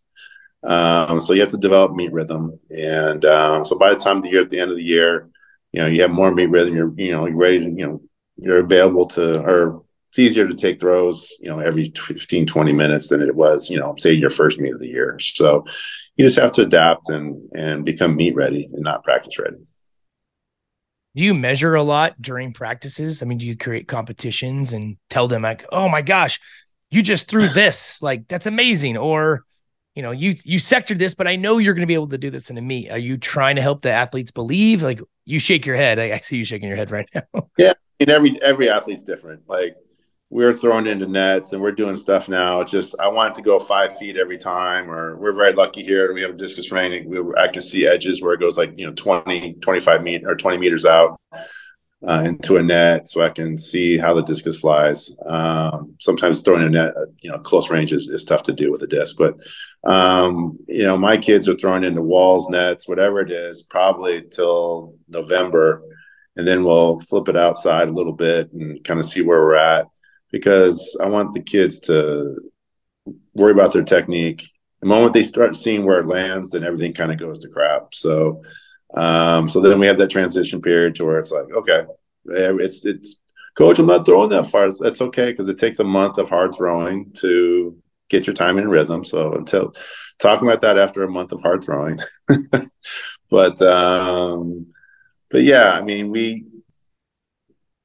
Um, 0.63 1.19
so 1.19 1.33
you 1.33 1.41
have 1.41 1.49
to 1.49 1.57
develop 1.57 1.93
meet 1.93 2.13
rhythm. 2.13 2.59
And 2.69 3.25
um, 3.25 3.65
so 3.65 3.77
by 3.77 3.89
the 3.89 3.99
time 3.99 4.21
the 4.21 4.29
year 4.29 4.41
at 4.41 4.49
the 4.49 4.59
end 4.59 4.71
of 4.71 4.77
the 4.77 4.83
year, 4.83 5.29
you 5.73 5.81
know, 5.81 5.87
you 5.87 6.01
have 6.01 6.11
more 6.11 6.33
meet 6.33 6.49
rhythm, 6.49 6.75
you're, 6.75 6.93
you 6.95 7.11
know, 7.11 7.25
you're 7.25 7.35
ready 7.35 7.59
to, 7.59 7.65
you 7.65 7.85
know, 7.85 8.01
you're 8.37 8.59
available 8.59 9.07
to, 9.07 9.41
or 9.41 9.83
it's 10.09 10.19
easier 10.19 10.47
to 10.47 10.53
take 10.53 10.79
throws, 10.79 11.33
you 11.39 11.49
know, 11.49 11.59
every 11.59 11.91
15, 11.95 12.45
20 12.45 12.73
minutes 12.73 13.09
than 13.09 13.21
it 13.21 13.35
was, 13.35 13.69
you 13.69 13.79
know, 13.79 13.95
say 13.97 14.11
your 14.11 14.29
first 14.29 14.59
meet 14.59 14.73
of 14.73 14.79
the 14.79 14.87
year. 14.87 15.19
So 15.19 15.65
you 16.15 16.25
just 16.25 16.37
have 16.39 16.51
to 16.53 16.61
adapt 16.61 17.09
and 17.09 17.49
and 17.53 17.85
become 17.85 18.15
meet 18.15 18.35
ready 18.35 18.69
and 18.71 18.83
not 18.83 19.03
practice 19.03 19.39
ready. 19.39 19.57
Do 21.15 21.21
you 21.21 21.33
measure 21.33 21.75
a 21.75 21.83
lot 21.83 22.19
during 22.21 22.53
practices? 22.53 23.21
I 23.21 23.25
mean, 23.25 23.37
do 23.37 23.45
you 23.45 23.55
create 23.55 23.87
competitions 23.87 24.73
and 24.73 24.97
tell 25.09 25.27
them 25.27 25.43
like, 25.43 25.65
"Oh 25.71 25.87
my 25.89 26.01
gosh, 26.01 26.39
you 26.91 27.01
just 27.01 27.27
threw 27.27 27.47
this. 27.49 28.01
Like 28.01 28.27
that's 28.27 28.45
amazing." 28.45 28.97
Or, 28.97 29.43
you 29.95 30.01
know, 30.01 30.11
you 30.11 30.35
you 30.43 30.59
sectored 30.59 30.97
this, 30.99 31.13
but 31.13 31.27
I 31.27 31.35
know 31.35 31.57
you're 31.57 31.73
going 31.73 31.81
to 31.81 31.87
be 31.87 31.93
able 31.93 32.09
to 32.09 32.17
do 32.17 32.29
this 32.29 32.49
in 32.49 32.57
a 32.57 32.61
meet. 32.61 32.89
Are 32.89 32.97
you 32.97 33.17
trying 33.17 33.55
to 33.57 33.61
help 33.61 33.81
the 33.81 33.91
athletes 33.91 34.31
believe? 34.31 34.81
Like 34.81 35.01
you 35.25 35.39
shake 35.39 35.65
your 35.65 35.75
head. 35.75 35.99
I, 35.99 36.13
I 36.13 36.19
see 36.19 36.37
you 36.37 36.45
shaking 36.45 36.67
your 36.67 36.77
head 36.77 36.91
right 36.91 37.09
now. 37.13 37.49
Yeah, 37.57 37.73
I 37.73 38.05
mean 38.05 38.09
every 38.09 38.41
every 38.41 38.69
athlete's 38.69 39.03
different. 39.03 39.43
Like 39.47 39.75
we're 40.33 40.53
throwing 40.53 40.87
into 40.87 41.05
nets 41.05 41.53
and 41.53 41.61
we're 41.61 41.71
doing 41.71 41.95
stuff 41.95 42.27
now. 42.27 42.59
It's 42.59 42.71
just 42.71 42.95
I 42.99 43.07
want 43.07 43.29
it 43.29 43.35
to 43.35 43.43
go 43.43 43.59
five 43.59 43.95
feet 43.99 44.17
every 44.17 44.39
time, 44.39 44.89
or 44.89 45.15
we're 45.15 45.31
very 45.31 45.53
lucky 45.53 45.83
here. 45.83 46.11
We 46.11 46.23
have 46.23 46.31
a 46.31 46.37
discus 46.37 46.71
range. 46.71 47.05
We, 47.05 47.19
I 47.37 47.49
can 47.49 47.61
see 47.61 47.85
edges 47.85 48.19
where 48.19 48.33
it 48.33 48.39
goes 48.39 48.57
like 48.57 48.75
you 48.75 48.87
know 48.87 48.93
20, 48.93 49.53
25 49.53 50.01
meter 50.01 50.31
or 50.31 50.35
20 50.35 50.57
meters 50.57 50.85
out 50.85 51.21
uh, 52.07 52.23
into 52.25 52.57
a 52.57 52.63
net, 52.63 53.09
so 53.09 53.21
I 53.21 53.29
can 53.29 53.59
see 53.59 53.95
how 53.95 54.15
the 54.15 54.23
discus 54.23 54.59
flies. 54.59 55.11
Um, 55.23 55.93
sometimes 55.99 56.41
throwing 56.41 56.63
a 56.63 56.69
net, 56.69 56.95
you 57.21 57.29
know, 57.29 57.37
close 57.37 57.69
range 57.69 57.93
is, 57.93 58.09
is 58.09 58.23
tough 58.23 58.41
to 58.43 58.53
do 58.53 58.71
with 58.71 58.81
a 58.81 58.87
disc, 58.87 59.15
but 59.19 59.35
um, 59.83 60.57
you 60.67 60.81
know, 60.81 60.97
my 60.97 61.15
kids 61.15 61.47
are 61.47 61.53
throwing 61.55 61.83
into 61.83 62.01
walls, 62.01 62.49
nets, 62.49 62.87
whatever 62.87 63.19
it 63.19 63.29
is, 63.29 63.61
probably 63.61 64.23
till 64.23 64.95
November, 65.07 65.83
and 66.35 66.47
then 66.47 66.63
we'll 66.63 66.99
flip 67.01 67.29
it 67.29 67.37
outside 67.37 67.89
a 67.89 67.93
little 67.93 68.13
bit 68.13 68.51
and 68.51 68.83
kind 68.83 68.99
of 68.99 69.05
see 69.05 69.21
where 69.21 69.39
we're 69.39 69.53
at 69.53 69.85
because 70.33 70.97
I 70.99 71.05
want 71.05 71.33
the 71.33 71.41
kids 71.41 71.79
to 71.81 72.35
worry 73.35 73.51
about 73.51 73.71
their 73.71 73.83
technique. 73.83 74.49
The 74.81 74.87
moment 74.87 75.13
they 75.13 75.23
start 75.23 75.55
seeing 75.55 75.85
where 75.85 75.99
it 75.99 76.07
lands, 76.07 76.49
then 76.49 76.63
everything 76.63 76.93
kind 76.93 77.11
of 77.11 77.19
goes 77.19 77.39
to 77.39 77.49
crap. 77.49 77.93
So, 77.93 78.41
um, 78.95 79.47
so 79.47 79.61
then 79.61 79.79
we 79.79 79.85
have 79.85 79.99
that 79.99 80.09
transition 80.09 80.61
period 80.61 80.95
to 80.95 81.05
where 81.05 81.19
it's 81.19 81.31
like, 81.31 81.45
okay, 81.55 81.85
it's 82.25 82.83
it's 82.83 83.17
coach, 83.55 83.77
I'm 83.77 83.85
not 83.85 84.07
throwing 84.07 84.31
that 84.31 84.47
far. 84.47 84.71
That's 84.73 85.01
okay 85.01 85.31
because 85.31 85.47
it 85.47 85.59
takes 85.59 85.79
a 85.79 85.83
month 85.83 86.17
of 86.17 86.29
hard 86.29 86.55
throwing 86.55 87.11
to 87.19 87.77
get 88.09 88.25
your 88.25 88.33
time 88.33 88.57
in 88.57 88.67
rhythm. 88.67 89.05
So 89.05 89.33
until 89.33 89.75
talking 90.17 90.47
about 90.47 90.61
that 90.61 90.79
after 90.79 91.03
a 91.03 91.11
month 91.11 91.31
of 91.31 91.43
hard 91.43 91.63
throwing, 91.63 91.99
but 93.29 93.61
um, 93.61 94.73
but 95.29 95.43
yeah, 95.43 95.73
I 95.73 95.83
mean 95.83 96.09
we 96.09 96.45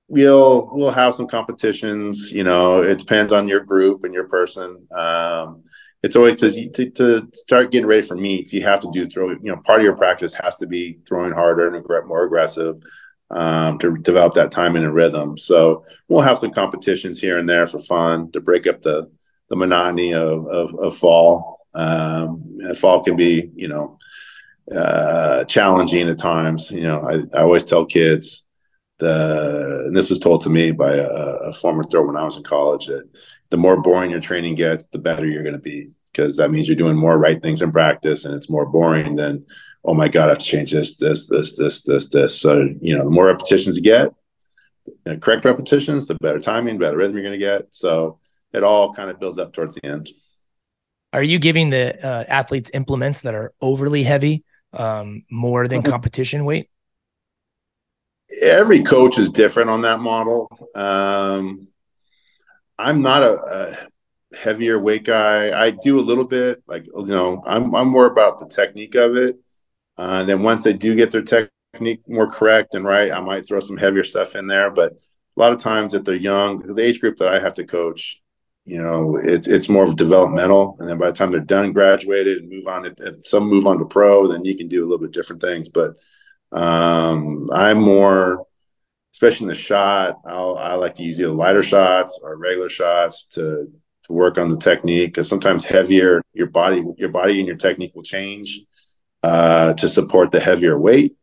we'll 0.08 0.68
we'll 0.72 0.90
have 0.90 1.14
some 1.14 1.28
competitions. 1.28 2.32
You 2.32 2.44
know, 2.44 2.82
it 2.82 2.98
depends 2.98 3.32
on 3.32 3.46
your 3.46 3.60
group 3.60 4.04
and 4.04 4.14
your 4.14 4.28
person. 4.28 4.86
Um, 4.90 5.64
it's 6.02 6.16
always 6.16 6.36
to, 6.40 6.70
to, 6.70 6.90
to 6.90 7.28
start 7.32 7.70
getting 7.70 7.86
ready 7.86 8.06
for 8.06 8.14
meets. 8.14 8.52
You 8.52 8.62
have 8.62 8.80
to 8.80 8.90
do 8.92 9.08
throw. 9.08 9.30
You 9.30 9.38
know, 9.42 9.56
part 9.56 9.80
of 9.80 9.84
your 9.84 9.96
practice 9.96 10.32
has 10.34 10.56
to 10.56 10.66
be 10.66 10.98
throwing 11.06 11.32
harder 11.32 11.74
and 11.74 12.06
more 12.06 12.24
aggressive 12.24 12.80
um, 13.30 13.78
to 13.78 13.96
develop 13.98 14.34
that 14.34 14.50
timing 14.50 14.84
and 14.84 14.94
rhythm. 14.94 15.36
So 15.36 15.84
we'll 16.08 16.22
have 16.22 16.38
some 16.38 16.52
competitions 16.52 17.20
here 17.20 17.38
and 17.38 17.48
there 17.48 17.66
for 17.66 17.80
fun 17.80 18.32
to 18.32 18.40
break 18.40 18.66
up 18.66 18.82
the 18.82 19.10
the 19.50 19.56
monotony 19.56 20.14
of 20.14 20.46
of, 20.46 20.74
of 20.74 20.96
fall. 20.96 21.58
Um, 21.74 22.58
and 22.60 22.76
fall 22.76 23.04
can 23.04 23.14
be, 23.14 23.50
you 23.54 23.68
know, 23.68 23.98
uh, 24.74 25.44
challenging 25.44 26.08
at 26.08 26.18
times. 26.18 26.70
You 26.70 26.82
know, 26.82 27.00
I, 27.08 27.38
I 27.38 27.42
always 27.42 27.64
tell 27.64 27.84
kids 27.84 28.44
the 28.98 29.84
and 29.86 29.96
this 29.96 30.10
was 30.10 30.18
told 30.18 30.42
to 30.42 30.50
me 30.50 30.72
by 30.72 30.94
a, 30.94 31.06
a 31.06 31.52
former 31.52 31.82
thrower 31.84 32.06
when 32.06 32.16
I 32.16 32.24
was 32.24 32.36
in 32.36 32.42
college 32.42 32.86
that 32.86 33.08
the 33.50 33.56
more 33.56 33.80
boring 33.80 34.10
your 34.10 34.20
training 34.20 34.54
gets, 34.54 34.86
the 34.86 34.98
better 34.98 35.26
you're 35.26 35.42
going 35.42 35.54
to 35.54 35.60
be 35.60 35.90
because 36.12 36.36
that 36.36 36.50
means 36.50 36.68
you're 36.68 36.76
doing 36.76 36.96
more 36.96 37.16
right 37.16 37.40
things 37.40 37.62
in 37.62 37.70
practice 37.70 38.24
and 38.24 38.34
it's 38.34 38.50
more 38.50 38.66
boring 38.66 39.16
than 39.16 39.44
oh 39.84 39.94
my 39.94 40.08
god, 40.08 40.26
I 40.26 40.30
have 40.30 40.38
to 40.38 40.44
change 40.44 40.72
this, 40.72 40.96
this, 40.96 41.28
this, 41.28 41.56
this, 41.56 41.82
this, 41.82 42.08
this. 42.08 42.40
So 42.40 42.68
you 42.80 42.96
know, 42.96 43.04
the 43.04 43.10
more 43.10 43.26
repetitions 43.26 43.76
you 43.76 43.82
get, 43.82 44.12
the 45.04 45.16
correct 45.16 45.44
repetitions, 45.44 46.06
the 46.06 46.14
better 46.16 46.40
timing, 46.40 46.78
better 46.78 46.96
rhythm 46.96 47.14
you're 47.14 47.22
going 47.22 47.32
to 47.32 47.38
get. 47.38 47.74
So 47.74 48.18
it 48.52 48.62
all 48.62 48.92
kind 48.92 49.10
of 49.10 49.20
builds 49.20 49.38
up 49.38 49.52
towards 49.52 49.74
the 49.76 49.86
end. 49.86 50.10
Are 51.12 51.22
you 51.22 51.38
giving 51.38 51.70
the 51.70 52.04
uh, 52.04 52.24
athletes 52.28 52.70
implements 52.74 53.22
that 53.22 53.34
are 53.34 53.54
overly 53.60 54.02
heavy, 54.02 54.44
um, 54.74 55.24
more 55.30 55.66
than 55.66 55.80
mm-hmm. 55.80 55.90
competition 55.90 56.44
weight? 56.44 56.68
Every 58.42 58.82
coach 58.82 59.18
is 59.18 59.30
different 59.30 59.70
on 59.70 59.82
that 59.82 60.00
model. 60.00 60.48
Um, 60.74 61.68
I'm 62.78 63.02
not 63.02 63.22
a, 63.22 63.32
a, 63.32 63.88
heavier 64.36 64.78
weight 64.78 65.04
guy. 65.04 65.58
I 65.58 65.70
do 65.70 65.98
a 65.98 66.02
little 66.02 66.24
bit, 66.24 66.62
like 66.66 66.86
you 66.86 67.06
know, 67.06 67.42
I'm 67.46 67.74
I'm 67.74 67.88
more 67.88 68.06
about 68.06 68.38
the 68.38 68.46
technique 68.46 68.94
of 68.94 69.16
it. 69.16 69.38
Uh, 69.96 70.18
and 70.20 70.28
then 70.28 70.42
once 70.42 70.62
they 70.62 70.74
do 70.74 70.94
get 70.94 71.10
their 71.10 71.22
technique 71.22 72.02
more 72.06 72.30
correct 72.30 72.74
and 72.74 72.84
right, 72.84 73.10
I 73.10 73.20
might 73.20 73.46
throw 73.46 73.60
some 73.60 73.76
heavier 73.76 74.04
stuff 74.04 74.36
in 74.36 74.46
there. 74.46 74.70
But 74.70 74.92
a 74.92 75.40
lot 75.40 75.52
of 75.52 75.60
times 75.60 75.92
that 75.92 76.04
they're 76.04 76.14
young, 76.14 76.60
the 76.60 76.82
age 76.82 77.00
group 77.00 77.16
that 77.18 77.28
I 77.28 77.40
have 77.40 77.54
to 77.54 77.64
coach, 77.64 78.20
you 78.64 78.82
know, 78.82 79.16
it's 79.16 79.48
it's 79.48 79.68
more 79.68 79.84
of 79.84 79.96
developmental. 79.96 80.76
And 80.78 80.88
then 80.88 80.98
by 80.98 81.06
the 81.06 81.16
time 81.16 81.30
they're 81.30 81.40
done, 81.40 81.72
graduated, 81.72 82.38
and 82.38 82.50
move 82.50 82.66
on, 82.66 82.84
if, 82.84 82.94
if 82.98 83.26
some 83.26 83.48
move 83.48 83.66
on 83.66 83.78
to 83.78 83.86
pro, 83.86 84.26
then 84.26 84.44
you 84.44 84.56
can 84.56 84.68
do 84.68 84.82
a 84.82 84.86
little 84.86 84.98
bit 84.98 85.12
different 85.12 85.40
things. 85.40 85.68
But 85.68 85.96
um, 86.52 87.46
I'm 87.52 87.80
more 87.80 88.46
especially 89.18 89.46
in 89.46 89.48
the 89.48 89.54
shot, 89.56 90.20
I'll, 90.24 90.56
I 90.56 90.74
like 90.74 90.94
to 90.94 91.02
use 91.02 91.18
either 91.18 91.32
lighter 91.32 91.62
shots 91.62 92.20
or 92.22 92.36
regular 92.36 92.68
shots 92.68 93.24
to 93.32 93.68
to 94.04 94.12
work 94.12 94.38
on 94.38 94.48
the 94.48 94.56
technique 94.56 95.10
because 95.10 95.28
sometimes 95.28 95.64
heavier 95.64 96.22
your 96.32 96.46
body 96.46 96.84
your 96.98 97.08
body 97.08 97.38
and 97.38 97.48
your 97.48 97.56
technique 97.56 97.96
will 97.96 98.04
change 98.04 98.60
uh, 99.24 99.74
to 99.74 99.88
support 99.88 100.30
the 100.30 100.38
heavier 100.38 100.78
weight. 100.78 101.16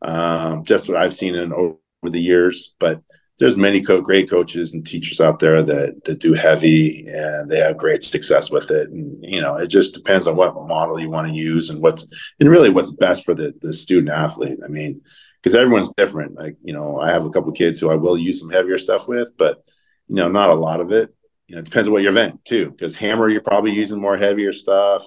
Um, 0.00 0.64
just 0.64 0.88
what 0.88 0.96
I've 0.96 1.12
seen 1.12 1.34
in 1.34 1.52
over 1.52 1.78
the 2.02 2.20
years, 2.20 2.74
but 2.80 3.02
there's 3.38 3.56
many 3.56 3.80
co- 3.80 4.00
great 4.00 4.30
coaches 4.30 4.74
and 4.74 4.86
teachers 4.86 5.20
out 5.20 5.40
there 5.40 5.62
that 5.62 6.04
that 6.04 6.20
do 6.20 6.34
heavy 6.34 7.04
and 7.06 7.50
they 7.50 7.58
have 7.58 7.76
great 7.76 8.02
success 8.02 8.50
with 8.50 8.70
it. 8.70 8.90
And 8.90 9.24
you 9.24 9.40
know, 9.40 9.56
it 9.56 9.66
just 9.68 9.94
depends 9.94 10.26
on 10.26 10.36
what 10.36 10.54
model 10.54 11.00
you 11.00 11.10
want 11.10 11.28
to 11.28 11.34
use 11.34 11.70
and 11.70 11.80
what's 11.82 12.06
and 12.38 12.48
really 12.48 12.70
what's 12.70 12.92
best 12.92 13.24
for 13.24 13.34
the 13.34 13.52
the 13.60 13.72
student 13.72 14.10
athlete. 14.10 14.58
I 14.64 14.68
mean, 14.68 15.00
because 15.44 15.56
everyone's 15.56 15.92
different. 15.96 16.36
Like, 16.36 16.56
you 16.62 16.72
know, 16.72 16.98
I 16.98 17.10
have 17.10 17.26
a 17.26 17.30
couple 17.30 17.52
kids 17.52 17.78
who 17.78 17.90
I 17.90 17.96
will 17.96 18.16
use 18.16 18.40
some 18.40 18.50
heavier 18.50 18.78
stuff 18.78 19.08
with, 19.08 19.36
but 19.36 19.62
you 20.08 20.16
know, 20.16 20.28
not 20.28 20.50
a 20.50 20.54
lot 20.54 20.80
of 20.80 20.92
it. 20.92 21.14
You 21.48 21.56
know, 21.56 21.60
it 21.60 21.66
depends 21.66 21.88
on 21.88 21.92
what 21.92 22.02
your 22.02 22.12
event 22.12 22.44
too. 22.44 22.70
Because 22.70 22.94
hammer, 22.94 23.28
you're 23.28 23.42
probably 23.42 23.72
using 23.72 24.00
more 24.00 24.16
heavier 24.16 24.52
stuff. 24.52 25.04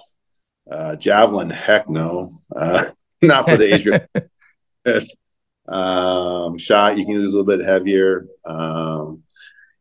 Uh, 0.70 0.96
javelin, 0.96 1.50
heck 1.50 1.88
no, 1.88 2.30
uh, 2.54 2.84
not 3.22 3.48
for 3.48 3.56
the 3.56 3.74
age. 3.74 3.88
um, 5.68 6.58
shot, 6.58 6.98
you 6.98 7.04
can 7.04 7.14
use 7.14 7.32
a 7.32 7.36
little 7.38 7.44
bit 7.44 7.64
heavier. 7.64 8.26
Um, 8.44 9.22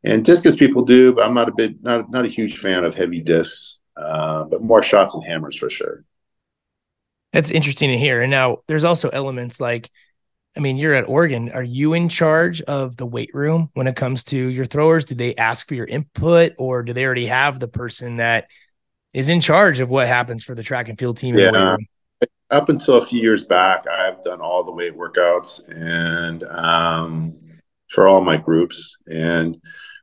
and 0.04 0.24
discus 0.24 0.56
people 0.56 0.84
do, 0.84 1.14
but 1.14 1.26
I'm 1.26 1.34
not 1.34 1.50
a 1.50 1.54
bit 1.54 1.82
not 1.84 2.10
not 2.10 2.26
a 2.26 2.30
huge 2.30 2.60
fan 2.60 2.84
of 2.84 2.96
heavy 2.96 3.22
discs. 3.22 3.80
Uh, 3.96 4.44
but 4.44 4.62
more 4.62 4.84
shots 4.84 5.16
and 5.16 5.26
hammers 5.26 5.58
for 5.58 5.70
sure. 5.70 6.04
That's 7.34 7.50
interesting 7.50 7.90
to 7.92 7.98
hear. 7.98 8.22
And 8.22 8.30
now 8.30 8.60
there's 8.68 8.84
also 8.84 9.10
elements 9.10 9.60
like 9.60 9.90
I 10.56 10.60
mean, 10.60 10.78
you're 10.78 10.96
at 10.96 11.08
Oregon. 11.08 11.52
Are 11.52 11.64
you 11.64 11.94
in 11.94 12.10
charge 12.10 12.64
of 12.64 12.98
the 12.98 13.06
weight 13.06 13.30
room 13.34 13.70
when 13.74 13.86
it 13.86 13.96
comes 13.96 14.24
to 14.26 14.38
your 14.38 14.66
throwers? 14.66 15.06
Do 15.06 15.14
they 15.14 15.36
ask 15.36 15.68
for 15.68 15.76
your 15.76 15.86
input 15.86 16.54
or 16.58 16.82
do 16.82 16.94
they 16.94 17.06
already 17.06 17.28
have 17.28 17.60
the 17.60 17.68
person 17.68 18.18
that 18.18 18.48
is 19.14 19.30
in 19.30 19.40
charge 19.40 19.82
of 19.82 19.92
what 19.92 20.08
happens 20.08 20.44
for 20.44 20.56
the 20.56 20.64
track 20.64 20.90
and 20.90 20.98
field 20.98 21.18
team? 21.18 21.38
Yeah. 21.38 21.78
Up 22.50 22.70
until 22.70 22.96
a 22.96 23.06
few 23.06 23.22
years 23.22 23.44
back, 23.44 23.86
I've 23.88 24.22
done 24.22 24.40
all 24.40 24.64
the 24.64 24.72
weight 24.72 24.96
workouts 24.96 25.62
and 25.70 26.44
um, 26.44 27.36
for 27.90 28.08
all 28.08 28.22
my 28.22 28.38
groups. 28.38 28.96
And 29.08 29.60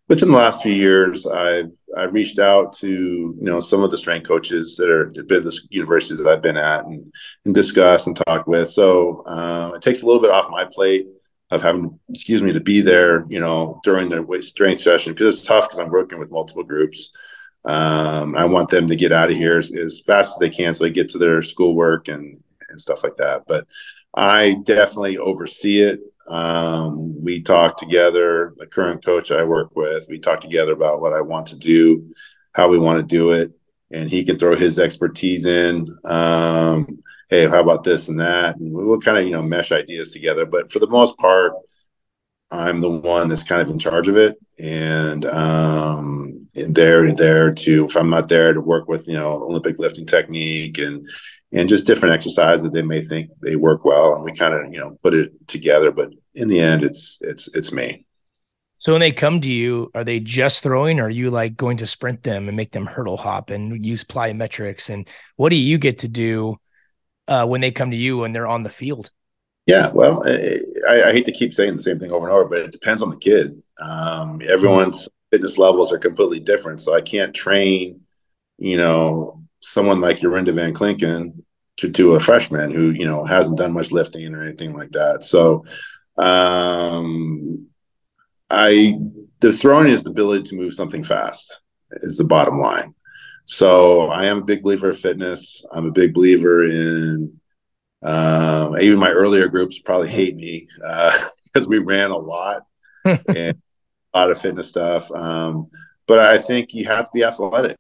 within 0.09 0.31
the 0.31 0.37
last 0.37 0.63
few 0.63 0.73
years, 0.73 1.27
I've 1.27 1.73
I've 1.97 2.13
reached 2.13 2.39
out 2.39 2.73
to 2.75 2.89
you 2.89 3.37
know 3.41 3.61
some 3.61 3.83
of 3.83 3.91
the 3.91 3.97
strength 3.97 4.27
coaches 4.27 4.77
that 4.77 4.91
are 4.91 5.07
been 5.07 5.45
the 5.45 5.59
universities 5.71 6.19
that 6.19 6.29
I've 6.29 6.43
been 6.43 6.57
at 6.57 6.85
and, 6.85 7.13
and 7.45 7.55
discussed 7.55 8.07
and 8.07 8.17
talked 8.17 8.49
with. 8.49 8.71
So 8.71 9.23
uh, 9.23 9.73
it 9.75 9.83
takes 9.83 10.03
a 10.03 10.07
little 10.07 10.21
bit 10.21 10.31
off 10.31 10.51
my 10.51 10.65
plate 10.65 11.07
of 11.51 11.63
having 11.63 11.99
excuse 12.09 12.43
me 12.43 12.53
to 12.53 12.61
be 12.61 12.81
there 12.81 13.27
you 13.29 13.39
know 13.39 13.81
during 13.85 14.09
the 14.09 14.43
strength 14.43 14.81
session 14.81 15.13
because 15.13 15.35
it's 15.35 15.47
tough 15.47 15.69
because 15.69 15.79
I'm 15.79 15.91
working 15.91 16.19
with 16.19 16.31
multiple 16.31 16.65
groups. 16.65 17.11
Um, 17.65 18.37
I 18.37 18.45
want 18.45 18.69
them 18.69 18.87
to 18.89 18.97
get 18.97 19.13
out 19.13 19.31
of 19.31 19.37
here 19.37 19.59
as, 19.59 19.73
as 19.73 20.01
fast 20.01 20.35
as 20.35 20.39
they 20.39 20.51
can 20.51 20.75
so 20.75 20.85
they 20.85 20.91
get 20.91 21.09
to 21.11 21.19
their 21.19 21.41
schoolwork 21.43 22.09
and 22.09 22.43
and 22.69 22.81
stuff 22.81 23.03
like 23.03 23.17
that. 23.17 23.45
But 23.47 23.67
I 24.15 24.57
definitely 24.65 25.19
oversee 25.19 25.81
it. 25.81 26.01
Um, 26.29 27.23
we 27.23 27.43
talk 27.43 27.77
together, 27.77 28.55
the 28.59 28.67
current 28.67 29.05
coach 29.05 29.31
I 29.31 29.45
work 29.45 29.77
with, 29.77 30.07
we 30.09 30.19
talk 30.19 30.41
together 30.41 30.73
about 30.73 31.01
what 31.01 31.13
I 31.13 31.21
want 31.21 31.49
to 31.49 31.57
do, 31.57 32.15
how 32.53 32.69
we 32.69 32.79
want 32.79 32.99
to 32.99 33.17
do 33.17 33.31
it, 33.33 33.53
and 33.91 34.11
he 34.11 34.25
can 34.25 34.39
throw 34.39 34.57
his 34.57 34.79
expertise 34.79 35.47
in. 35.47 35.95
Um, 36.05 37.03
hey, 37.29 37.47
how 37.47 37.61
about 37.61 37.85
this 37.85 38.09
and 38.09 38.21
that? 38.21 38.57
And 38.57 38.73
we'll 38.73 39.01
kind 39.01 39.19
of, 39.19 39.25
you 39.25 39.33
know, 39.33 39.43
mesh 39.43 39.73
ideas 39.73 40.13
together. 40.13 40.47
But 40.47 40.71
for 40.71 40.79
the 40.79 40.89
most 40.89 41.17
part, 41.19 41.53
I'm 42.51 42.81
the 42.81 42.91
one 42.91 43.29
that's 43.29 43.43
kind 43.43 43.61
of 43.61 43.71
in 43.71 43.79
charge 43.79 44.09
of 44.09 44.17
it, 44.17 44.37
and 44.59 45.25
um, 45.25 46.41
and 46.55 46.75
there 46.75 47.13
there 47.13 47.53
to 47.53 47.85
if 47.85 47.97
I'm 47.97 48.11
not 48.11 48.29
there 48.29 48.53
to 48.53 48.61
work 48.61 48.89
with 48.89 49.09
you 49.09 49.15
know 49.15 49.33
Olympic 49.33 49.79
lifting 49.79 50.07
technique 50.07 50.79
and 50.79 51.09
and 51.53 51.69
just 51.69 51.87
different 51.87 52.15
exercises 52.15 52.63
that 52.63 52.73
they 52.73 52.83
may 52.83 53.03
think 53.03 53.31
they 53.43 53.57
work 53.57 53.85
well, 53.85 54.15
and 54.15 54.25
we 54.25 54.33
kind 54.33 54.55
of 54.55 54.73
you 54.73 54.79
know 54.79 54.99
put 55.03 55.15
it 55.15 55.33
together. 55.49 55.91
But 55.91 56.11
in 56.35 56.49
the 56.49 56.61
end, 56.61 56.85
it's 56.85 57.19
it's 57.23 57.49
it's 57.55 57.73
me. 57.73 58.07
So 58.79 58.93
when 58.93 59.01
they 59.01 59.13
come 59.13 59.41
to 59.41 59.51
you, 59.51 59.91
are 59.95 60.05
they 60.05 60.21
just 60.21 60.63
throwing, 60.63 61.01
or 61.01 61.05
are 61.05 61.11
you 61.11 61.31
like 61.31 61.57
going 61.57 61.79
to 61.79 61.87
sprint 61.87 62.23
them 62.23 62.49
and 62.49 62.57
make 62.57 62.73
them 62.73 62.87
hurdle 62.87 63.17
hop 63.17 63.51
and 63.51 63.85
use 63.85 64.05
plyometrics? 64.05 64.91
And 64.91 65.09
what 65.37 65.49
do 65.49 65.57
you 65.57 65.79
get 65.79 66.01
to 66.01 66.09
do 66.09 66.57
uh, 67.27 67.47
when 67.47 67.63
they 67.63 67.71
come 67.71 67.91
to 67.93 67.97
you 67.97 68.25
and 68.25 68.35
they're 68.35 68.47
on 68.47 68.63
the 68.63 68.71
field? 68.71 69.11
Yeah, 69.67 69.91
well, 69.93 70.23
I, 70.27 71.09
I, 71.09 71.13
hate 71.13 71.25
to 71.25 71.33
keep 71.33 71.55
saying 71.55 71.75
the 71.75 71.83
same 71.83 71.99
thing 71.99 72.11
over 72.11 72.27
and 72.27 72.35
over, 72.35 72.45
but 72.45 72.59
it 72.59 72.73
depends 72.73 73.01
on 73.01 73.09
the 73.09 73.17
kid. 73.17 73.63
Um, 73.81 74.43
everyone's 74.47 75.09
fitness 75.31 75.57
levels 75.57 75.91
are 75.91 75.99
completely 75.99 76.39
different, 76.39 76.83
so 76.83 76.95
I 76.95 77.01
can't 77.01 77.35
train, 77.35 78.03
you 78.59 78.77
know, 78.77 79.43
someone 79.61 80.03
like 80.03 80.19
Jorinde 80.19 80.53
Van 80.53 80.75
Klinken 80.75 81.43
to, 81.79 81.91
to 81.91 82.15
a 82.15 82.21
freshman 82.21 82.71
who 82.71 82.91
you 82.91 83.07
know 83.07 83.25
hasn't 83.25 83.59
done 83.59 83.73
much 83.73 83.91
lifting 83.91 84.35
or 84.35 84.43
anything 84.43 84.75
like 84.75 84.91
that. 84.93 85.25
So, 85.25 85.65
um, 86.19 87.67
I 88.51 88.99
the 89.41 89.53
throwing 89.53 89.89
is 89.89 90.03
the 90.03 90.11
ability 90.11 90.45
to 90.51 90.57
move 90.57 90.75
something 90.75 91.03
fast 91.03 91.59
is 91.91 92.17
the 92.17 92.25
bottom 92.25 92.61
line. 92.61 92.95
So 93.47 94.09
I 94.09 94.27
am 94.27 94.39
a 94.39 94.45
big 94.45 94.63
believer 94.63 94.91
of 94.91 94.99
fitness. 94.99 95.65
I'm 95.73 95.87
a 95.87 95.93
big 95.93 96.15
believer 96.15 96.65
in 96.65 97.41
um, 98.05 98.79
even 98.79 98.99
my 98.99 99.11
earlier 99.11 99.49
groups 99.49 99.79
probably 99.79 100.09
hate 100.09 100.37
me 100.37 100.69
because 100.77 101.67
uh, 101.67 101.67
we 101.69 101.79
ran 101.79 102.11
a 102.11 102.17
lot 102.17 102.67
and 103.05 103.29
a 103.29 104.19
lot 104.19 104.31
of 104.31 104.41
fitness 104.41 104.69
stuff. 104.69 105.11
Um, 105.11 105.69
but 106.07 106.19
I 106.19 106.39
think 106.39 106.75
you 106.75 106.85
have 106.85 107.07
to 107.07 107.11
be 107.15 107.25
athletic. 107.25 107.77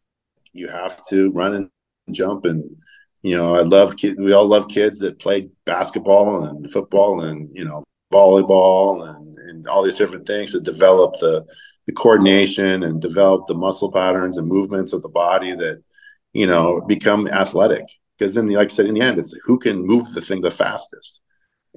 You 0.52 0.68
have 0.68 1.04
to 1.08 1.30
run 1.32 1.54
and 1.54 1.70
jump 2.10 2.46
and 2.46 2.76
you 3.22 3.38
know, 3.38 3.54
I 3.54 3.62
love 3.62 3.96
kids. 3.96 4.18
We 4.18 4.34
all 4.34 4.46
love 4.46 4.68
kids 4.68 4.98
that 4.98 5.18
play 5.18 5.48
basketball 5.64 6.44
and 6.44 6.70
football 6.70 7.22
and 7.22 7.48
you 7.54 7.64
know 7.64 7.82
volleyball 8.12 9.08
and, 9.08 9.38
and 9.38 9.66
all 9.66 9.82
these 9.82 9.96
different 9.96 10.26
things 10.26 10.52
to 10.52 10.60
develop 10.60 11.14
the 11.20 11.44
the 11.86 11.92
coordination 11.92 12.82
and 12.82 13.00
develop 13.00 13.46
the 13.46 13.54
muscle 13.54 13.90
patterns 13.90 14.36
and 14.36 14.46
movements 14.46 14.92
of 14.92 15.00
the 15.02 15.08
body 15.08 15.54
that 15.54 15.82
you 16.34 16.46
know 16.46 16.82
become 16.82 17.26
athletic 17.26 17.86
because 18.18 18.34
then 18.34 18.48
like 18.48 18.70
i 18.70 18.74
said 18.74 18.86
in 18.86 18.94
the 18.94 19.00
end 19.00 19.18
it's 19.18 19.34
who 19.44 19.58
can 19.58 19.84
move 19.84 20.12
the 20.12 20.20
thing 20.20 20.40
the 20.40 20.50
fastest? 20.50 21.20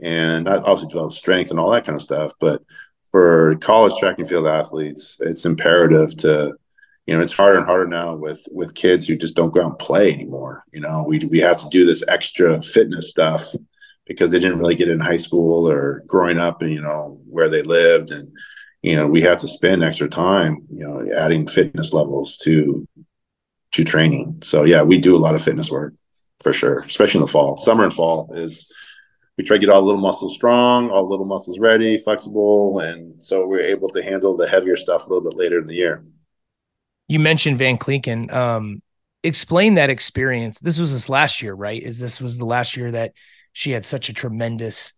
And 0.01 0.48
I 0.48 0.58
obviously 0.58 0.89
develop 0.89 1.13
strength 1.13 1.50
and 1.50 1.60
all 1.60 1.72
that 1.72 1.86
kind 1.86 1.96
of 1.96 2.01
stuff 2.03 2.34
but 2.39 2.62
for 3.10 3.56
college 3.62 3.98
track 3.98 4.20
and 4.20 4.27
field 4.27 4.48
athletes, 4.48 5.17
it's 5.22 5.46
imperative 5.46 6.15
to, 6.17 6.53
you 7.06 7.15
know, 7.15 7.22
it's 7.22 7.34
harder 7.34 7.58
and 7.58 7.65
harder 7.65 7.88
now 7.88 8.15
with 8.15 8.46
with 8.51 8.75
kids 8.75 9.08
who 9.08 9.15
just 9.15 9.36
don't 9.36 9.53
go 9.53 9.62
out 9.62 9.72
and 9.72 9.79
play 9.79 10.12
anymore. 10.12 10.63
You 10.74 10.82
know, 10.82 11.03
we 11.08 11.20
we 11.20 11.39
have 11.39 11.58
to 11.58 11.70
do 11.70 11.86
this 11.86 12.03
extra 12.08 12.62
fitness 12.62 13.10
stuff 13.10 13.53
because 14.06 14.32
they 14.32 14.39
didn't 14.39 14.60
really 14.60 14.75
get 14.75 14.89
in 14.89 15.00
high 15.00 15.17
school 15.17 15.70
or 15.70 16.03
growing 16.08 16.38
up 16.38 16.62
and 16.62 16.72
you 16.72 16.82
know 16.82 17.20
where 17.29 17.50
they 17.50 17.62
lived 17.62 18.12
and 18.12 18.32
you 18.82 18.96
know 18.96 19.08
we 19.08 19.22
have 19.22 19.38
to 19.39 19.48
spend 19.48 19.84
extra 19.84 20.08
time 20.08 20.65
you 20.70 20.86
know 20.86 21.10
adding 21.15 21.48
fitness 21.48 21.94
levels 21.94 22.38
to 22.38 22.86
to 23.72 23.84
training. 23.84 24.39
So 24.44 24.63
yeah 24.65 24.82
we 24.82 24.98
do 24.98 25.15
a 25.15 25.24
lot 25.25 25.36
of 25.36 25.41
fitness 25.41 25.72
work 25.72 25.94
for 26.41 26.53
sure 26.53 26.79
especially 26.79 27.20
in 27.20 27.25
the 27.25 27.32
fall 27.32 27.58
summer 27.58 27.84
and 27.84 27.94
fall 27.94 28.32
is 28.34 28.67
we 29.38 29.44
try 29.44 29.58
to 29.58 29.60
get 29.65 29.70
all 29.70 29.84
little 29.84 30.01
muscles 30.01 30.34
strong, 30.34 30.89
all 30.89 31.08
little 31.08 31.25
muscles 31.25 31.60
ready, 31.60 31.98
flexible, 31.98 32.79
and 32.79 33.22
so 33.22 33.46
we're 33.46 33.62
able 33.62 33.89
to 33.89 34.01
handle 34.01 34.36
the 34.36 34.48
heavier 34.48 34.75
stuff 34.75 35.06
a 35.06 35.10
little 35.10 35.29
bit 35.29 35.38
later 35.38 35.60
in 35.60 35.67
the 35.67 35.75
year. 35.75 36.03
You 37.08 37.20
mentioned 37.20 37.60
Van 37.60 37.77
Klinken. 37.77 38.34
Um, 38.34 38.82
explain 39.24 39.75
that 39.75 39.89
experience. 39.89 40.60
This 40.60 40.79
was 40.79 40.91
this 40.91 41.08
last 41.08 41.41
year, 41.41 41.53
right? 41.53 41.82
Is 41.82 42.00
this 42.00 42.20
was 42.20 42.38
the 42.38 42.46
last 42.46 42.75
year 42.75 42.91
that 42.91 43.13
she 43.53 43.72
had 43.72 43.86
such 43.86 44.10
a 44.10 44.13
tremendous 44.13 44.94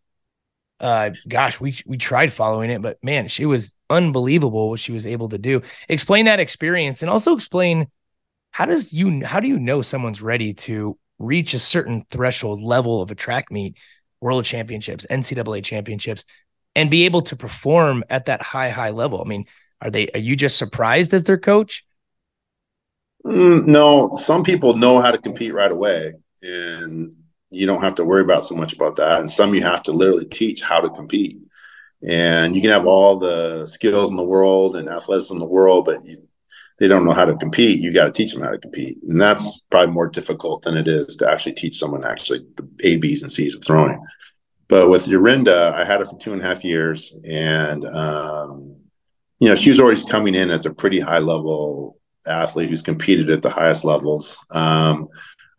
uh 0.82 1.10
gosh 1.28 1.60
we 1.60 1.78
we 1.86 1.98
tried 1.98 2.32
following 2.32 2.70
it 2.70 2.82
but 2.82 2.98
man 3.04 3.28
she 3.28 3.46
was 3.46 3.76
unbelievable 3.90 4.70
what 4.70 4.80
she 4.80 4.94
was 4.94 5.06
able 5.06 5.28
to 5.28 5.38
do 5.38 5.62
explain 5.90 6.24
that 6.24 6.40
experience 6.40 7.02
and 7.02 7.10
also 7.10 7.36
explain 7.36 7.86
how 8.52 8.66
does 8.66 8.94
you 8.94 9.26
how 9.26 9.42
do 9.42 9.50
you 9.50 9.60
know 9.60 9.82
someone's 9.82 10.22
ready 10.22 10.54
to 10.54 10.98
reach 11.20 11.54
a 11.54 11.60
certain 11.60 12.06
threshold 12.10 12.62
level 12.62 13.02
of 13.02 13.12
a 13.12 13.16
track 13.16 13.52
meet 13.52 13.76
world 14.22 14.46
championships, 14.46 15.06
NCAA 15.10 15.64
championships, 15.64 16.26
and 16.76 16.90
be 16.90 17.06
able 17.06 17.22
to 17.24 17.36
perform 17.36 18.04
at 18.10 18.26
that 18.26 18.42
high, 18.42 18.70
high 18.70 18.92
level? 18.92 19.22
I 19.22 19.28
mean, 19.28 19.46
are 19.82 19.92
they 19.92 20.08
are 20.14 20.20
you 20.20 20.36
just 20.36 20.58
surprised 20.58 21.14
as 21.14 21.26
their 21.26 21.38
coach? 21.38 21.86
Mm, 23.26 23.68
no, 23.68 24.18
some 24.24 24.44
people 24.44 24.76
know 24.76 25.02
how 25.02 25.12
to 25.12 25.18
compete 25.18 25.54
right 25.54 25.72
away, 25.72 26.14
and 26.42 27.16
you 27.50 27.66
don't 27.66 27.82
have 27.82 27.96
to 27.96 28.06
worry 28.06 28.22
about 28.22 28.46
so 28.46 28.56
much 28.56 28.74
about 28.74 28.96
that. 28.98 29.20
And 29.20 29.30
some 29.30 29.54
you 29.54 29.64
have 29.64 29.84
to 29.84 29.92
literally 29.92 30.26
teach 30.26 30.62
how 30.62 30.82
to 30.82 30.90
compete. 30.90 31.40
And 32.08 32.56
you 32.56 32.62
can 32.62 32.72
have 32.72 32.86
all 32.86 33.18
the 33.18 33.66
skills 33.66 34.12
in 34.12 34.16
the 34.16 34.24
world 34.24 34.78
and 34.78 34.88
athleticism 34.88 35.34
in 35.34 35.40
the 35.40 35.46
world, 35.46 35.86
but 35.86 36.06
you, 36.06 36.29
they 36.80 36.88
don't 36.88 37.06
know 37.06 37.12
how 37.12 37.26
to 37.26 37.36
compete. 37.36 37.82
You 37.82 37.92
got 37.92 38.06
to 38.06 38.12
teach 38.12 38.34
them 38.34 38.42
how 38.42 38.52
to 38.52 38.58
compete, 38.58 38.98
and 39.04 39.20
that's 39.20 39.60
probably 39.70 39.94
more 39.94 40.08
difficult 40.08 40.64
than 40.64 40.78
it 40.78 40.88
is 40.88 41.16
to 41.18 41.30
actually 41.30 41.54
teach 41.54 41.78
someone 41.78 42.06
actually 42.06 42.46
the 42.56 42.68
A, 42.84 42.98
B's, 42.98 43.22
and 43.22 43.32
C's 43.32 43.56
of 43.56 43.64
throwing. 43.64 44.02
But 44.70 44.90
with 44.90 45.06
Jorinde, 45.06 45.50
I 45.50 45.84
had 45.84 46.00
her 46.00 46.06
for 46.06 46.18
two 46.18 46.32
and 46.32 46.42
a 46.42 46.46
half 46.46 46.64
years, 46.64 47.14
and 47.26 47.86
um, 47.86 48.78
you 49.40 49.50
know 49.50 49.56
she 49.56 49.70
was 49.70 49.80
always 49.80 50.04
coming 50.04 50.36
in 50.36 50.50
as 50.50 50.66
a 50.66 50.74
pretty 50.74 51.00
high 51.00 51.20
level 51.20 51.98
athlete 52.26 52.70
who's 52.70 52.82
competed 52.82 53.30
at 53.30 53.42
the 53.42 53.50
highest 53.50 53.84
levels. 53.84 54.38
Um, 54.50 55.10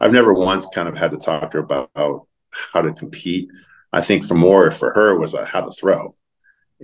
I've 0.01 0.13
never 0.13 0.33
once 0.33 0.67
kind 0.75 0.89
of 0.89 0.97
had 0.97 1.11
to 1.11 1.19
talk 1.19 1.51
to 1.51 1.59
her 1.59 1.65
about 1.65 2.27
how 2.51 2.81
to 2.81 2.93
compete. 2.93 3.51
I 3.93 4.01
think 4.01 4.25
for 4.25 4.35
more 4.35 4.71
for 4.71 4.93
her 4.95 5.19
was 5.19 5.35
how 5.47 5.61
to 5.61 5.71
throw 5.73 6.15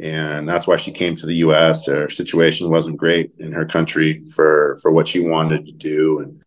and 0.00 0.48
that's 0.48 0.66
why 0.66 0.76
she 0.76 0.92
came 0.92 1.16
to 1.16 1.26
the 1.26 1.36
U.S. 1.36 1.86
Her 1.86 2.08
situation 2.08 2.70
wasn't 2.70 2.98
great 2.98 3.32
in 3.38 3.52
her 3.52 3.64
country 3.64 4.24
for 4.28 4.78
for 4.82 4.90
what 4.90 5.08
she 5.08 5.20
wanted 5.20 5.66
to 5.66 5.72
do, 5.72 6.20
and 6.20 6.42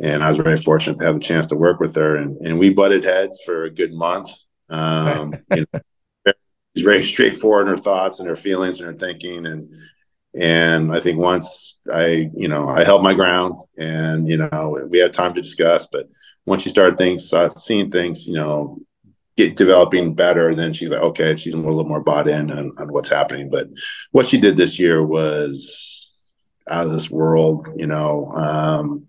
and 0.00 0.24
I 0.24 0.28
was 0.28 0.38
very 0.38 0.56
fortunate 0.56 0.98
to 0.98 1.04
have 1.04 1.14
the 1.14 1.20
chance 1.20 1.46
to 1.46 1.56
work 1.56 1.80
with 1.80 1.94
her, 1.96 2.16
and 2.16 2.36
and 2.38 2.58
we 2.58 2.70
butted 2.70 3.04
heads 3.04 3.40
for 3.44 3.64
a 3.64 3.70
good 3.70 3.92
month. 3.92 4.30
Um, 4.68 5.34
you 5.54 5.66
know, 5.72 6.32
she's 6.74 6.84
very 6.84 7.02
straightforward 7.02 7.68
in 7.68 7.76
her 7.76 7.82
thoughts 7.82 8.18
and 8.18 8.28
her 8.28 8.36
feelings 8.36 8.80
and 8.80 8.86
her 8.88 8.98
thinking, 8.98 9.46
and 9.46 9.74
and 10.34 10.92
I 10.92 11.00
think 11.00 11.18
once 11.18 11.78
I 11.92 12.30
you 12.34 12.48
know 12.48 12.68
I 12.68 12.84
held 12.84 13.02
my 13.02 13.14
ground, 13.14 13.54
and 13.78 14.28
you 14.28 14.36
know 14.36 14.86
we 14.88 14.98
had 14.98 15.12
time 15.12 15.34
to 15.34 15.42
discuss, 15.42 15.86
but 15.90 16.08
once 16.46 16.62
she 16.62 16.70
started 16.70 16.98
things, 16.98 17.32
uh, 17.32 17.50
seeing 17.50 17.90
things, 17.90 18.26
you 18.26 18.34
know, 18.34 18.78
get 19.46 19.56
developing 19.56 20.14
better, 20.14 20.54
then 20.54 20.72
she's 20.72 20.90
like, 20.90 21.00
okay, 21.00 21.36
she's 21.36 21.54
a 21.54 21.58
little 21.58 21.84
more 21.84 22.02
bought 22.02 22.28
in 22.28 22.50
on, 22.50 22.72
on 22.78 22.92
what's 22.92 23.08
happening. 23.08 23.50
But 23.50 23.68
what 24.12 24.28
she 24.28 24.38
did 24.38 24.56
this 24.56 24.78
year 24.78 25.04
was 25.04 26.32
out 26.68 26.86
of 26.86 26.92
this 26.92 27.10
world, 27.10 27.68
you 27.76 27.86
know. 27.86 28.30
Um, 28.32 29.06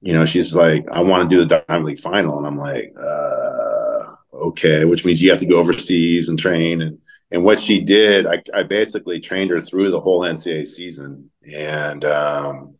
you 0.00 0.12
know, 0.12 0.24
she's 0.24 0.54
like, 0.54 0.86
I 0.92 1.00
want 1.00 1.28
to 1.28 1.34
do 1.34 1.44
the 1.44 1.64
Diamond 1.66 1.86
League 1.86 1.98
final. 1.98 2.36
And 2.36 2.46
I'm 2.46 2.58
like, 2.58 2.92
uh, 3.00 4.14
okay, 4.34 4.84
which 4.84 5.04
means 5.04 5.22
you 5.22 5.30
have 5.30 5.38
to 5.40 5.46
go 5.46 5.56
overseas 5.58 6.28
and 6.28 6.38
train. 6.38 6.82
And 6.82 6.98
and 7.30 7.42
what 7.42 7.58
she 7.58 7.80
did, 7.80 8.26
I, 8.26 8.42
I 8.54 8.62
basically 8.62 9.18
trained 9.18 9.50
her 9.50 9.60
through 9.60 9.90
the 9.90 10.00
whole 10.00 10.20
NCAA 10.20 10.68
season. 10.68 11.30
And 11.52 12.04
um, 12.04 12.74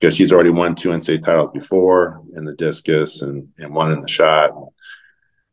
because 0.00 0.16
she's 0.16 0.32
already 0.32 0.50
won 0.50 0.74
two 0.74 0.88
NCAA 0.90 1.22
titles 1.22 1.50
before 1.50 2.22
in 2.36 2.44
the 2.44 2.54
discus 2.54 3.22
and, 3.22 3.48
and 3.58 3.74
one 3.74 3.92
in 3.92 4.00
the 4.00 4.08
shot 4.08 4.50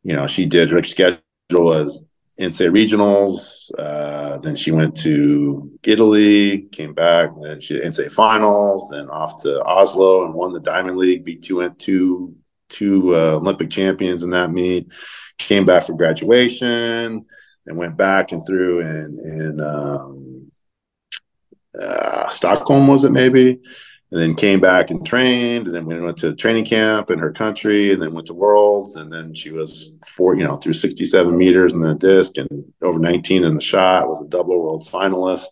you 0.04 0.16
know, 0.16 0.28
she 0.28 0.46
did 0.46 0.70
her 0.70 0.84
schedule 0.84 1.74
as 1.74 2.06
NCAA 2.40 2.72
regionals. 2.72 3.72
Uh, 3.78 4.38
then 4.40 4.56
she 4.56 4.72
went 4.72 4.96
to 4.98 5.72
Italy, 5.84 6.64
came 6.72 6.94
back, 6.94 7.30
then 7.42 7.62
she 7.62 7.76
did 7.76 7.84
NCAA 7.84 8.12
finals, 8.12 8.90
then 8.92 9.10
off 9.10 9.42
to 9.44 9.64
Oslo 9.64 10.26
and 10.26 10.34
won 10.34 10.54
the 10.54 10.60
Diamond 10.60 10.98
League, 10.98 11.24
beat 11.24 11.44
two 11.44 11.70
two 11.78 12.36
two 12.70 13.16
uh, 13.16 13.36
Olympic 13.36 13.70
champions 13.70 14.24
in 14.24 14.32
that 14.32 14.52
meet. 14.52 14.88
Came 15.38 15.66
back 15.66 15.84
for 15.84 15.94
graduation, 15.94 17.26
and 17.68 17.78
went 17.78 17.98
back 17.98 18.32
and 18.32 18.46
threw 18.46 18.80
in 18.80 19.20
in 19.24 19.62
um, 19.62 20.52
uh, 21.80 22.30
Stockholm 22.30 22.88
was 22.88 23.04
it 23.04 23.12
maybe, 23.12 23.60
and 24.12 24.20
then 24.20 24.36
came 24.36 24.60
back 24.60 24.90
and 24.90 25.06
trained 25.06 25.68
and 25.68 25.76
then 25.76 25.86
we 25.86 26.00
went 26.00 26.18
to 26.18 26.36
training 26.36 26.66
camp 26.66 27.10
in 27.10 27.20
her 27.20 27.32
country 27.32 27.94
and 27.94 28.02
then 28.02 28.14
went 28.14 28.28
to 28.28 28.34
worlds 28.34 28.96
and 28.96 29.12
then 29.12 29.34
she 29.34 29.52
was 29.52 29.96
four 30.06 30.36
you 30.36 30.44
know 30.44 30.58
threw 30.58 30.74
67 30.74 31.38
meters 31.38 31.74
in 31.74 31.82
the 31.82 31.96
disc 31.96 32.38
and 32.38 32.74
over 32.82 33.00
19 33.00 33.44
in 33.44 33.56
the 33.56 33.62
shot 33.62 34.08
was 34.08 34.22
a 34.22 34.28
double 34.28 34.62
world 34.62 34.88
finalist. 34.88 35.48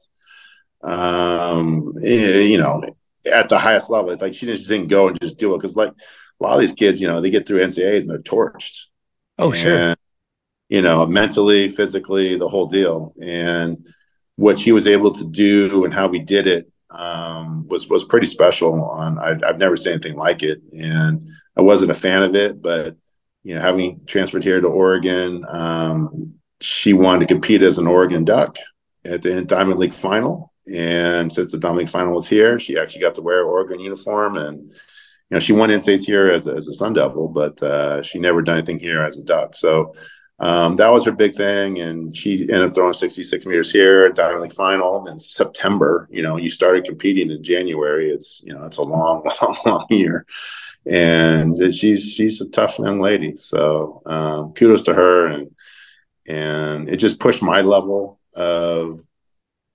Um 0.84 1.96
eh, 2.04 2.42
you 2.42 2.58
know 2.58 2.84
at 3.32 3.50
the 3.50 3.60
highest 3.60 3.90
level 3.90 4.16
like 4.20 4.34
she 4.34 4.46
just 4.46 4.68
didn't 4.68 4.88
go 4.88 5.08
and 5.08 5.20
just 5.20 5.38
do 5.38 5.54
it 5.54 5.58
because 5.58 5.76
like 5.76 5.92
a 5.92 6.44
lot 6.44 6.56
of 6.56 6.62
these 6.62 6.74
kids 6.74 7.02
you 7.02 7.08
know 7.08 7.22
they 7.22 7.30
get 7.30 7.48
through 7.48 7.66
NCAAs 7.66 8.02
and 8.02 8.10
they're 8.10 8.20
torched. 8.20 8.84
Oh 9.38 9.52
and, 9.52 9.60
sure 9.60 9.96
you 10.70 10.82
know 10.82 11.06
mentally 11.06 11.68
physically 11.68 12.38
the 12.38 12.48
whole 12.48 12.68
deal. 12.68 13.14
And 13.22 13.86
what 14.36 14.58
she 14.58 14.72
was 14.72 14.88
able 14.88 15.14
to 15.14 15.26
do 15.26 15.84
and 15.84 15.94
how 15.94 16.08
we 16.08 16.20
did 16.20 16.48
it 16.48 16.72
um, 16.92 17.68
was 17.68 17.88
was 17.88 18.04
pretty 18.04 18.28
special. 18.28 18.84
On 18.84 19.20
I, 19.20 19.36
have 19.46 19.58
never 19.58 19.78
seen 19.78 19.94
anything 19.94 20.18
like 20.18 20.44
it, 20.44 20.62
and 20.78 21.30
I 21.58 21.62
wasn't 21.62 21.92
a 21.92 21.96
fan 21.96 22.24
of 22.24 22.36
it, 22.36 22.62
but 22.62 22.96
you 23.44 23.56
know, 23.56 23.62
having 23.62 24.02
transferred 24.06 24.44
here 24.44 24.60
to 24.60 24.68
Oregon, 24.68 25.46
um, 25.48 26.32
she 26.62 26.94
wanted 26.94 27.28
to 27.28 27.34
compete 27.34 27.64
as 27.64 27.78
an 27.78 27.88
Oregon 27.88 28.26
Duck 28.26 28.58
at 29.06 29.22
the 29.22 29.44
Diamond 29.44 29.80
League 29.80 29.94
final, 29.94 30.54
and 30.72 31.32
since 31.32 31.52
the 31.52 31.58
Diamond 31.58 31.80
League 31.80 31.90
final 31.90 32.14
was 32.14 32.28
here, 32.28 32.60
she 32.60 32.78
actually 32.78 33.02
got 33.02 33.16
to 33.16 33.22
wear 33.22 33.44
Oregon 33.44 33.80
uniform 33.80 34.38
and. 34.38 34.72
You 35.32 35.36
know, 35.36 35.42
she 35.42 35.54
won 35.54 35.70
NCAAs 35.70 36.08
here 36.08 36.28
as 36.32 36.48
a, 36.48 36.54
as 36.54 36.68
a 36.68 36.74
Sun 36.74 36.94
Devil, 36.94 37.28
but 37.28 37.62
uh, 37.62 38.02
she 38.02 38.18
never 38.18 38.42
done 38.42 38.58
anything 38.58 38.80
here 38.80 39.04
as 39.04 39.20
a 39.20 39.24
Duck. 39.24 39.54
So 39.54 39.94
um, 40.40 40.78
that 40.78 40.88
was 40.88 41.04
her 41.06 41.12
big 41.12 41.36
thing, 41.36 41.80
and 41.80 42.16
she 42.16 42.42
ended 42.44 42.64
up 42.64 42.74
throwing 42.74 42.94
66 42.94 43.46
meters 43.46 43.72
here 43.72 44.06
at 44.06 44.16
Diamond 44.16 44.42
League 44.42 44.54
final 44.54 45.06
in 45.08 45.20
September. 45.20 46.08
You 46.10 46.22
know, 46.22 46.38
you 46.38 46.50
started 46.50 46.86
competing 46.86 47.30
in 47.30 47.44
January. 47.44 48.10
It's 48.10 48.42
you 48.44 48.54
know, 48.54 48.64
it's 48.64 48.78
a 48.78 48.84
long, 48.84 49.30
long, 49.42 49.58
long 49.66 49.86
year, 49.90 50.26
and 50.86 51.74
she's 51.76 52.14
she's 52.14 52.40
a 52.40 52.48
tough 52.48 52.80
young 52.80 53.02
lady. 53.02 53.36
So 53.38 54.02
um, 54.06 54.54
kudos 54.54 54.84
to 54.84 54.94
her, 54.94 55.28
and 55.28 55.52
and 56.26 56.90
it 56.90 56.98
just 56.98 57.20
pushed 57.20 57.42
my 57.42 57.62
level 57.62 58.20
of 58.34 59.02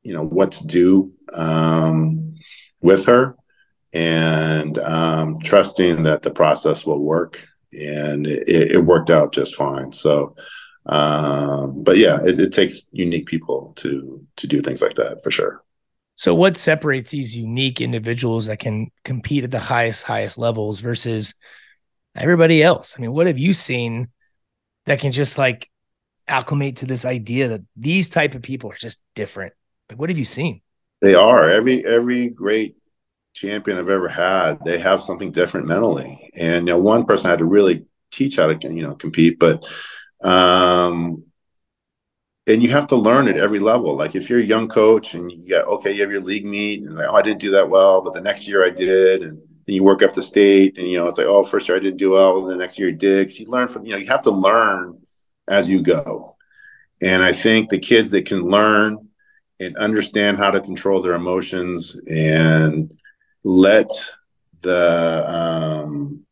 you 0.03 0.15
know 0.15 0.25
what 0.25 0.53
to 0.53 0.67
do 0.67 1.13
um, 1.35 2.37
with 2.83 3.05
her, 3.05 3.37
and 3.93 4.79
um, 4.79 5.41
trusting 5.41 6.05
that 6.05 6.23
the 6.23 6.31
process 6.31 6.87
will 6.87 7.01
work 7.01 7.43
and 7.77 8.27
it, 8.27 8.73
it 8.73 8.85
worked 8.85 9.11
out 9.11 9.33
just 9.33 9.57
fine. 9.57 9.93
So, 9.93 10.35
um, 10.87 11.83
but 11.83 11.97
yeah, 11.97 12.19
it, 12.25 12.39
it 12.39 12.53
takes 12.53 12.87
unique 12.93 13.27
people 13.27 13.73
to 13.77 14.25
to 14.37 14.47
do 14.47 14.61
things 14.61 14.83
like 14.83 14.97
that 14.97 15.23
for 15.23 15.31
sure. 15.31 15.63
So, 16.17 16.35
what 16.35 16.57
separates 16.57 17.11
these 17.11 17.37
unique 17.37 17.81
individuals 17.81 18.47
that 18.47 18.59
can 18.59 18.91
compete 19.05 19.45
at 19.45 19.51
the 19.51 19.59
highest 19.59 20.03
highest 20.05 20.39
levels 20.39 20.81
versus 20.81 21.35
everybody 22.15 22.63
else? 22.63 22.95
I 22.97 23.01
mean, 23.01 23.13
what 23.13 23.27
have 23.27 23.39
you 23.39 23.53
seen 23.53 24.09
that 24.87 25.01
can 25.01 25.13
just 25.13 25.39
like 25.39 25.69
acclimate 26.29 26.79
to 26.79 26.87
this 26.87 27.05
idea 27.05 27.49
that 27.49 27.63
these 27.77 28.11
type 28.11 28.35
of 28.35 28.43
people 28.43 28.71
are 28.71 28.77
just 28.77 29.01
different? 29.15 29.55
Like, 29.91 29.99
what 29.99 30.11
have 30.11 30.19
you 30.19 30.25
seen? 30.25 30.61
They 31.01 31.15
are 31.15 31.51
every 31.51 31.85
every 31.85 32.29
great 32.29 32.77
champion 33.35 33.77
I've 33.79 33.89
ever 33.89 34.09
had, 34.09 34.65
they 34.65 34.79
have 34.79 35.03
something 35.03 35.31
different 35.31 35.67
mentally. 35.67 36.31
And 36.35 36.67
you 36.67 36.75
know, 36.75 36.79
one 36.79 37.05
person 37.05 37.27
I 37.27 37.31
had 37.31 37.41
to 37.41 37.45
really 37.45 37.85
teach 38.11 38.37
how 38.37 38.47
to 38.47 38.73
you 38.73 38.83
know 38.83 38.95
compete, 38.95 39.39
but 39.39 39.69
um, 40.23 41.25
and 42.47 42.63
you 42.63 42.71
have 42.71 42.87
to 42.89 42.97
learn 42.97 43.29
at 43.29 43.37
every 43.37 43.59
level. 43.59 43.97
Like 43.97 44.15
if 44.15 44.31
you're 44.31 44.41
a 44.41 44.45
young 44.45 44.69
coach 44.69 45.15
and 45.15 45.31
you 45.31 45.49
got 45.49 45.67
okay, 45.67 45.93
you 45.93 46.03
have 46.03 46.11
your 46.11 46.23
league 46.23 46.47
meet, 46.47 46.83
and 46.83 46.95
like, 46.95 47.09
oh, 47.09 47.15
I 47.15 47.23
didn't 47.23 47.41
do 47.41 47.51
that 47.53 47.69
well, 47.69 48.03
but 48.03 48.15
the 48.15 48.21
next 48.21 48.49
year 48.49 48.65
I 48.65 48.71
did, 48.71 49.23
and 49.23 49.39
then 49.67 49.75
you 49.75 49.83
work 49.83 50.03
up 50.03 50.13
to 50.15 50.23
state, 50.23 50.79
and 50.79 50.89
you 50.89 50.97
know 50.97 51.07
it's 51.09 51.19
like, 51.19 51.27
oh, 51.27 51.43
first 51.43 51.69
year 51.69 51.77
I 51.77 51.81
didn't 51.81 51.99
do 51.99 52.11
well, 52.11 52.43
the 52.43 52.57
next 52.57 52.79
year 52.79 52.89
you 52.89 52.97
did. 52.97 53.39
You 53.39 53.47
learn 53.47 53.69
from, 53.69 53.85
you 53.85 53.93
know, 53.93 53.99
you 53.99 54.07
have 54.09 54.23
to 54.23 54.31
learn 54.31 54.99
as 55.49 55.69
you 55.69 55.83
go. 55.83 56.37
And 57.01 57.23
I 57.23 57.33
think 57.33 57.69
the 57.69 57.79
kids 57.79 58.11
that 58.13 58.27
can 58.27 58.43
learn 58.43 59.09
and 59.61 59.77
understand 59.77 60.39
how 60.39 60.51
to 60.51 60.61
control 60.61 61.03
their 61.03 61.15
emotions 61.15 61.97
and 62.09 62.93
let 63.45 63.91
the 64.63 65.31
um, 65.31 66.25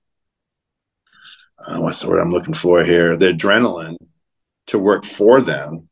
uh, 1.58 1.78
what's 1.78 2.00
the 2.00 2.08
word 2.08 2.20
I'm 2.20 2.32
looking 2.32 2.54
for 2.54 2.82
here? 2.82 3.16
The 3.16 3.32
adrenaline 3.32 3.96
to 4.68 4.78
work 4.78 5.04
for 5.04 5.40
them 5.40 5.88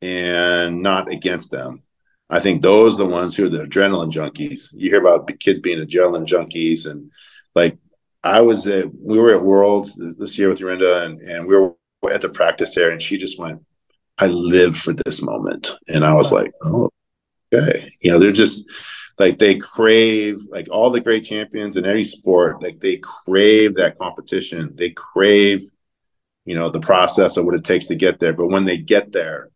and 0.00 0.82
not 0.82 1.12
against 1.12 1.50
them. 1.50 1.82
I 2.30 2.40
think 2.40 2.62
those 2.62 2.94
are 2.94 2.98
the 2.98 3.06
ones 3.06 3.36
who 3.36 3.46
are 3.46 3.50
the 3.50 3.64
adrenaline 3.64 4.12
junkies. 4.12 4.70
You 4.72 4.90
hear 4.90 5.00
about 5.00 5.30
kids 5.38 5.60
being 5.60 5.78
adrenaline 5.78 6.26
junkies, 6.26 6.86
and 6.86 7.10
like 7.54 7.78
I 8.22 8.40
was 8.40 8.66
at, 8.66 8.86
we 8.94 9.18
were 9.18 9.34
at 9.34 9.42
Worlds 9.42 9.94
this 9.96 10.38
year 10.38 10.48
with 10.48 10.58
Jorinde, 10.58 11.04
and, 11.04 11.20
and 11.20 11.46
we 11.46 11.56
were 11.56 11.74
at 12.10 12.20
the 12.20 12.28
practice 12.28 12.74
there, 12.74 12.90
and 12.90 13.00
she 13.00 13.16
just 13.16 13.38
went, 13.38 13.64
"I 14.18 14.26
live 14.26 14.76
for 14.76 14.92
this 14.92 15.22
moment," 15.22 15.72
and 15.88 16.04
I 16.04 16.12
was 16.12 16.30
like, 16.30 16.52
"Oh, 16.62 16.90
okay." 17.52 17.92
You 18.00 18.10
know, 18.10 18.18
they're 18.18 18.30
just 18.30 18.64
like 19.18 19.38
they 19.38 19.56
crave 19.56 20.40
like 20.50 20.68
all 20.70 20.90
the 20.90 21.00
great 21.00 21.24
champions 21.24 21.76
in 21.76 21.84
any 21.84 22.04
sport 22.04 22.62
like 22.62 22.80
they 22.80 22.98
crave 22.98 23.76
that 23.76 23.98
competition. 23.98 24.74
They 24.74 24.90
crave 24.90 25.64
you 26.44 26.54
know 26.54 26.70
the 26.70 26.80
process 26.80 27.36
of 27.36 27.44
what 27.44 27.54
it 27.54 27.64
takes 27.64 27.86
to 27.86 27.94
get 27.94 28.20
there. 28.20 28.32
But 28.32 28.48
when 28.48 28.64
they 28.64 28.78
get 28.78 29.12
there 29.12 29.50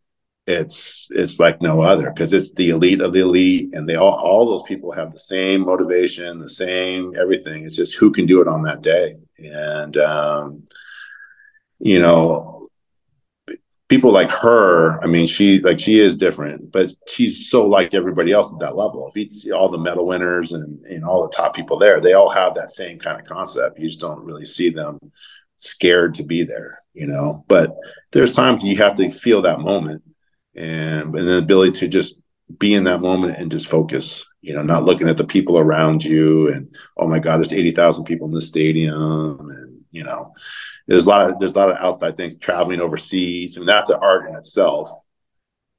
it's 0.45 1.07
it's 1.11 1.39
like 1.39 1.61
no 1.61 1.81
other 1.81 2.09
because 2.09 2.33
it's 2.33 2.51
the 2.53 2.69
elite 2.69 2.99
of 2.99 3.13
the 3.13 3.21
elite 3.21 3.69
and 3.73 3.87
they 3.87 3.95
all 3.95 4.13
all 4.13 4.45
those 4.45 4.63
people 4.63 4.91
have 4.91 5.11
the 5.11 5.19
same 5.19 5.61
motivation 5.61 6.39
the 6.39 6.49
same 6.49 7.13
everything. 7.17 7.63
It's 7.63 7.77
just 7.77 7.95
who 7.95 8.11
can 8.11 8.25
do 8.25 8.41
it 8.41 8.47
on 8.47 8.63
that 8.63 8.81
day. 8.81 9.15
And 9.37 9.95
um 9.97 10.63
you 11.79 11.99
know 11.99 12.62
people 13.89 14.11
like 14.11 14.29
her, 14.29 15.01
I 15.03 15.07
mean, 15.07 15.27
she 15.27 15.59
like 15.59 15.79
she 15.79 15.99
is 15.99 16.15
different, 16.15 16.71
but 16.71 16.89
she's 17.07 17.49
so 17.49 17.65
like 17.67 17.93
everybody 17.93 18.31
else 18.31 18.51
at 18.51 18.59
that 18.59 18.75
level. 18.75 19.07
If 19.07 19.15
you 19.15 19.29
see 19.29 19.51
all 19.51 19.69
the 19.69 19.77
medal 19.77 20.07
winners 20.07 20.51
and 20.51 20.83
and 20.85 21.03
all 21.03 21.23
the 21.23 21.35
top 21.35 21.55
people 21.55 21.77
there, 21.77 21.99
they 21.99 22.13
all 22.13 22.29
have 22.29 22.55
that 22.55 22.71
same 22.71 22.99
kind 22.99 23.19
of 23.19 23.27
concept. 23.27 23.79
You 23.79 23.87
just 23.87 24.01
don't 24.01 24.23
really 24.23 24.45
see 24.45 24.69
them 24.69 24.99
scared 25.57 26.15
to 26.15 26.23
be 26.23 26.43
there, 26.43 26.81
you 26.93 27.07
know. 27.07 27.45
But 27.47 27.75
there's 28.11 28.31
times 28.31 28.63
you 28.63 28.77
have 28.77 28.95
to 28.95 29.09
feel 29.09 29.41
that 29.43 29.59
moment 29.59 30.03
and 30.55 31.15
and 31.15 31.27
the 31.27 31.37
ability 31.37 31.79
to 31.79 31.87
just 31.87 32.15
be 32.59 32.73
in 32.73 32.83
that 32.85 33.01
moment 33.01 33.37
and 33.37 33.51
just 33.51 33.67
focus 33.67 34.25
you 34.41 34.53
know 34.53 34.61
not 34.61 34.83
looking 34.83 35.07
at 35.07 35.17
the 35.17 35.23
people 35.23 35.57
around 35.57 36.03
you 36.03 36.51
and 36.51 36.75
oh 36.97 37.07
my 37.07 37.17
god 37.17 37.37
there's 37.37 37.53
80,000 37.53 38.03
people 38.03 38.27
in 38.27 38.33
the 38.33 38.41
stadium 38.41 39.49
and 39.49 39.81
you 39.91 40.03
know 40.03 40.33
there's 40.87 41.05
a 41.05 41.09
lot 41.09 41.29
of 41.29 41.39
there's 41.39 41.55
a 41.55 41.59
lot 41.59 41.69
of 41.69 41.77
outside 41.77 42.17
things 42.17 42.37
traveling 42.37 42.81
overseas. 42.81 43.57
And 43.57 43.67
that's 43.67 43.89
an 43.89 43.99
art 44.01 44.29
in 44.29 44.35
itself. 44.35 44.89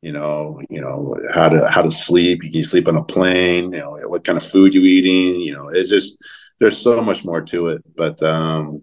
You 0.03 0.13
know 0.13 0.61
you 0.69 0.81
know 0.81 1.17
how 1.33 1.49
to 1.49 1.67
how 1.69 1.83
to 1.83 1.91
sleep. 1.91 2.45
You 2.45 2.51
can 2.51 2.65
sleep 2.65 2.89
on 2.89 2.97
a 2.97 3.05
plane 3.05 3.73
you 3.73 3.79
know 3.79 3.99
what 4.07 4.25
kind 4.25 4.37
of 4.37 4.45
food 4.45 4.75
you 4.75 4.83
eating 4.83 5.41
you 5.41 5.53
know 5.55 5.69
it's 5.69 5.89
just 5.89 6.17
there's 6.61 6.79
so 6.79 7.01
much 7.01 7.25
more 7.25 7.41
to 7.43 7.69
it. 7.69 7.83
But 7.97 8.23
um 8.23 8.83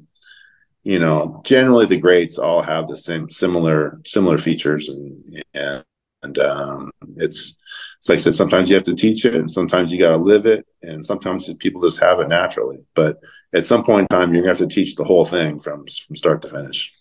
you 0.83 0.97
know 0.99 1.41
generally 1.45 1.85
the 1.85 1.97
greats 1.97 2.37
all 2.39 2.61
have 2.63 2.87
the 2.87 2.97
same 2.97 3.29
similar 3.29 4.01
similar 4.05 4.37
features 4.37 4.89
and 4.89 5.43
and, 5.53 5.83
and 6.23 6.37
um 6.39 6.91
it's 7.17 7.57
it's 7.97 8.09
like 8.09 8.19
I 8.19 8.21
said, 8.21 8.35
sometimes 8.35 8.69
you 8.69 8.75
have 8.75 8.83
to 8.85 8.95
teach 8.95 9.25
it, 9.25 9.35
and 9.35 9.49
sometimes 9.49 9.91
you 9.91 9.99
got 9.99 10.11
to 10.11 10.17
live 10.17 10.45
it, 10.45 10.65
and 10.81 11.05
sometimes 11.05 11.51
people 11.59 11.81
just 11.81 11.99
have 11.99 12.19
it 12.19 12.27
naturally. 12.29 12.79
But 12.95 13.19
at 13.53 13.65
some 13.65 13.83
point 13.83 14.07
in 14.11 14.17
time, 14.17 14.33
you're 14.33 14.41
gonna 14.41 14.51
have 14.51 14.69
to 14.69 14.73
teach 14.73 14.95
the 14.95 15.03
whole 15.03 15.25
thing 15.25 15.59
from 15.59 15.85
from 16.07 16.15
start 16.15 16.41
to 16.43 16.49
finish. 16.49 16.93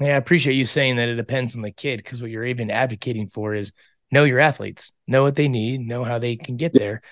Yeah, 0.00 0.14
I 0.14 0.18
appreciate 0.18 0.54
you 0.54 0.64
saying 0.64 0.96
that 0.96 1.08
it 1.08 1.16
depends 1.16 1.56
on 1.56 1.62
the 1.62 1.72
kid 1.72 1.96
because 1.96 2.22
what 2.22 2.30
you're 2.30 2.46
even 2.46 2.70
advocating 2.70 3.28
for 3.28 3.54
is 3.54 3.72
know 4.12 4.24
your 4.24 4.38
athletes, 4.38 4.92
know 5.08 5.24
what 5.24 5.34
they 5.34 5.48
need, 5.48 5.80
know 5.80 6.04
how 6.04 6.18
they 6.18 6.36
can 6.36 6.56
get 6.56 6.72
there. 6.72 7.02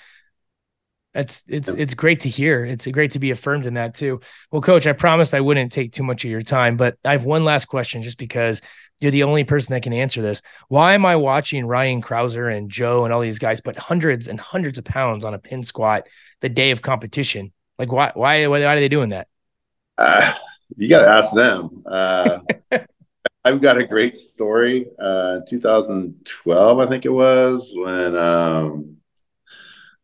That's 1.12 1.42
it's 1.48 1.70
it's 1.70 1.94
great 1.94 2.20
to 2.20 2.28
hear. 2.28 2.64
It's 2.64 2.86
great 2.86 3.12
to 3.12 3.18
be 3.18 3.30
affirmed 3.30 3.64
in 3.64 3.74
that 3.74 3.94
too. 3.94 4.20
Well, 4.52 4.60
coach, 4.60 4.86
I 4.86 4.92
promised 4.92 5.32
I 5.32 5.40
wouldn't 5.40 5.72
take 5.72 5.92
too 5.92 6.02
much 6.02 6.24
of 6.24 6.30
your 6.30 6.42
time, 6.42 6.76
but 6.76 6.98
I 7.06 7.12
have 7.12 7.24
one 7.24 7.42
last 7.42 7.64
question 7.64 8.02
just 8.02 8.18
because 8.18 8.60
you're 9.00 9.10
the 9.10 9.24
only 9.24 9.44
person 9.44 9.72
that 9.74 9.82
can 9.82 9.92
answer 9.92 10.22
this. 10.22 10.42
Why 10.68 10.94
am 10.94 11.04
I 11.04 11.16
watching 11.16 11.66
Ryan 11.66 12.00
Crouser 12.00 12.48
and 12.48 12.70
Joe 12.70 13.04
and 13.04 13.12
all 13.12 13.20
these 13.20 13.38
guys 13.38 13.60
put 13.60 13.76
hundreds 13.76 14.28
and 14.28 14.40
hundreds 14.40 14.78
of 14.78 14.84
pounds 14.84 15.24
on 15.24 15.34
a 15.34 15.38
pin 15.38 15.62
squat 15.62 16.06
the 16.40 16.48
day 16.48 16.70
of 16.70 16.82
competition? 16.82 17.52
Like, 17.78 17.92
why, 17.92 18.12
why, 18.14 18.46
why 18.46 18.64
are 18.64 18.80
they 18.80 18.88
doing 18.88 19.10
that? 19.10 19.28
Uh, 19.98 20.32
you 20.76 20.88
got 20.88 21.02
to 21.02 21.08
ask 21.08 21.34
them. 21.34 21.82
Uh, 21.86 22.38
I've 23.44 23.60
got 23.60 23.78
a 23.78 23.86
great 23.86 24.16
story. 24.16 24.86
Uh, 24.98 25.40
2012, 25.46 26.78
I 26.78 26.86
think 26.86 27.04
it 27.04 27.10
was 27.10 27.72
when, 27.76 28.16
um, 28.16 28.96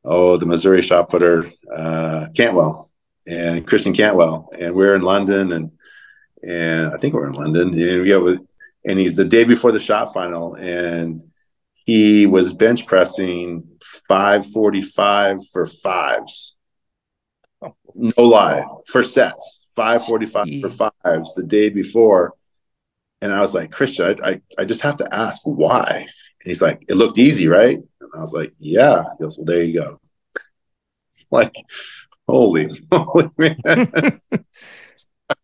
oh, 0.04 0.36
the 0.36 0.46
Missouri 0.46 0.82
shot 0.82 1.08
putter, 1.08 1.50
uh, 1.74 2.26
Cantwell 2.36 2.90
and 3.26 3.66
Christian 3.66 3.94
Cantwell, 3.94 4.50
and 4.56 4.74
we're 4.74 4.94
in 4.94 5.02
London 5.02 5.52
and 5.52 5.72
and 6.42 6.92
I 6.92 6.96
think 6.98 7.14
we're 7.14 7.28
in 7.28 7.34
London. 7.34 7.68
And 7.68 8.02
we 8.02 8.08
got 8.08 8.38
and 8.84 8.98
he's 8.98 9.16
the 9.16 9.24
day 9.24 9.44
before 9.44 9.72
the 9.72 9.80
shot 9.80 10.12
final, 10.12 10.54
and 10.54 11.22
he 11.86 12.26
was 12.26 12.52
bench 12.52 12.86
pressing 12.86 13.64
545 14.08 15.46
for 15.48 15.66
fives. 15.66 16.54
Oh. 17.60 17.74
No 17.94 18.24
lie, 18.24 18.64
for 18.86 19.04
sets, 19.04 19.66
545 19.76 20.46
Jeez. 20.46 20.60
for 20.60 20.90
fives 21.04 21.34
the 21.34 21.42
day 21.42 21.68
before. 21.68 22.34
And 23.20 23.32
I 23.32 23.40
was 23.40 23.54
like, 23.54 23.70
Christian, 23.70 24.18
I, 24.22 24.28
I, 24.28 24.40
I, 24.58 24.64
just 24.64 24.80
have 24.80 24.96
to 24.96 25.14
ask 25.14 25.40
why. 25.44 25.86
And 25.98 26.08
he's 26.44 26.62
like, 26.62 26.84
it 26.88 26.94
looked 26.94 27.18
easy, 27.18 27.46
right? 27.46 27.78
And 27.78 28.10
I 28.16 28.18
was 28.18 28.32
like, 28.32 28.52
yeah. 28.58 29.04
He 29.16 29.24
goes, 29.24 29.38
well, 29.38 29.44
there 29.44 29.62
you 29.62 29.80
go. 29.80 30.00
Like, 31.30 31.54
holy, 32.28 32.86
holy 32.92 33.30
man. 33.38 34.20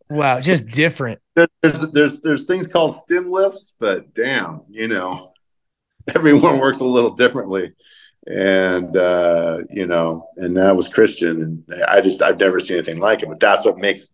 wow, 0.09 0.39
just 0.39 0.67
different. 0.67 1.19
There's 1.35 1.47
there's 1.91 2.21
there's 2.21 2.45
things 2.45 2.67
called 2.67 2.95
stim 2.95 3.31
lifts, 3.31 3.73
but 3.79 4.13
damn, 4.13 4.61
you 4.69 4.87
know, 4.87 5.31
everyone 6.15 6.59
works 6.59 6.79
a 6.79 6.85
little 6.85 7.11
differently. 7.11 7.73
And 8.27 8.95
uh, 8.95 9.59
you 9.69 9.85
know, 9.85 10.27
and 10.35 10.57
that 10.57 10.75
was 10.75 10.87
Christian, 10.87 11.41
and 11.41 11.83
I 11.87 12.01
just 12.01 12.21
I've 12.21 12.39
never 12.39 12.59
seen 12.59 12.77
anything 12.77 12.99
like 12.99 13.23
it. 13.23 13.29
But 13.29 13.39
that's 13.39 13.65
what 13.65 13.77
makes 13.77 14.11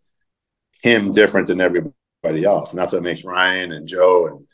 him 0.81 1.11
different 1.11 1.47
than 1.47 1.59
everybody 1.59 2.43
else, 2.43 2.71
and 2.71 2.79
that's 2.79 2.93
what 2.93 3.03
makes 3.03 3.23
Ryan 3.23 3.71
and 3.71 3.87
Joe 3.87 4.27
and 4.27 4.45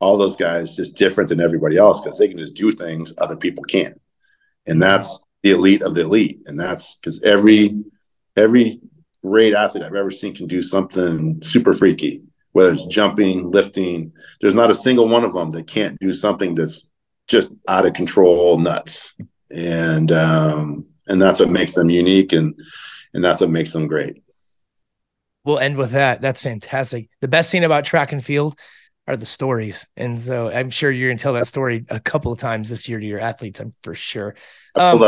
all 0.00 0.16
those 0.16 0.36
guys 0.36 0.74
just 0.74 0.96
different 0.96 1.28
than 1.28 1.40
everybody 1.40 1.76
else 1.76 2.00
because 2.00 2.18
they 2.18 2.28
can 2.28 2.38
just 2.38 2.54
do 2.54 2.72
things 2.72 3.14
other 3.18 3.36
people 3.36 3.62
can't, 3.64 4.00
and 4.66 4.80
that's 4.80 5.20
the 5.42 5.50
elite 5.50 5.82
of 5.82 5.94
the 5.94 6.00
elite, 6.00 6.40
and 6.46 6.58
that's 6.58 6.96
because 6.96 7.22
every 7.22 7.84
every 8.36 8.80
great 9.24 9.54
athlete 9.54 9.82
I've 9.82 9.94
ever 9.94 10.10
seen 10.10 10.34
can 10.34 10.46
do 10.46 10.60
something 10.60 11.40
super 11.42 11.72
freaky, 11.72 12.22
whether 12.52 12.72
it's 12.72 12.84
jumping, 12.84 13.50
lifting. 13.50 14.12
There's 14.40 14.54
not 14.54 14.70
a 14.70 14.74
single 14.74 15.08
one 15.08 15.24
of 15.24 15.32
them 15.32 15.50
that 15.52 15.66
can't 15.66 15.98
do 15.98 16.12
something 16.12 16.54
that's 16.54 16.86
just 17.26 17.50
out 17.66 17.86
of 17.86 17.94
control, 17.94 18.58
nuts. 18.58 19.14
And 19.50 20.12
um, 20.12 20.86
and 21.06 21.20
that's 21.20 21.40
what 21.40 21.50
makes 21.50 21.72
them 21.74 21.88
unique, 21.88 22.32
and 22.32 22.54
and 23.14 23.24
that's 23.24 23.40
what 23.40 23.50
makes 23.50 23.72
them 23.72 23.86
great. 23.86 24.22
We'll 25.44 25.58
end 25.58 25.76
with 25.76 25.92
that. 25.92 26.20
That's 26.20 26.42
fantastic. 26.42 27.08
The 27.20 27.28
best 27.28 27.50
thing 27.50 27.64
about 27.64 27.84
track 27.84 28.12
and 28.12 28.24
field 28.24 28.58
are 29.06 29.16
the 29.16 29.26
stories, 29.26 29.86
and 29.96 30.20
so 30.20 30.50
I'm 30.50 30.70
sure 30.70 30.90
you're 30.90 31.10
gonna 31.10 31.18
tell 31.18 31.34
that 31.34 31.46
story 31.46 31.84
a 31.88 32.00
couple 32.00 32.32
of 32.32 32.38
times 32.38 32.68
this 32.68 32.88
year 32.88 32.98
to 32.98 33.06
your 33.06 33.20
athletes. 33.20 33.60
I'm 33.60 33.72
for 33.82 33.94
sure. 33.94 34.34
Um, 34.74 34.98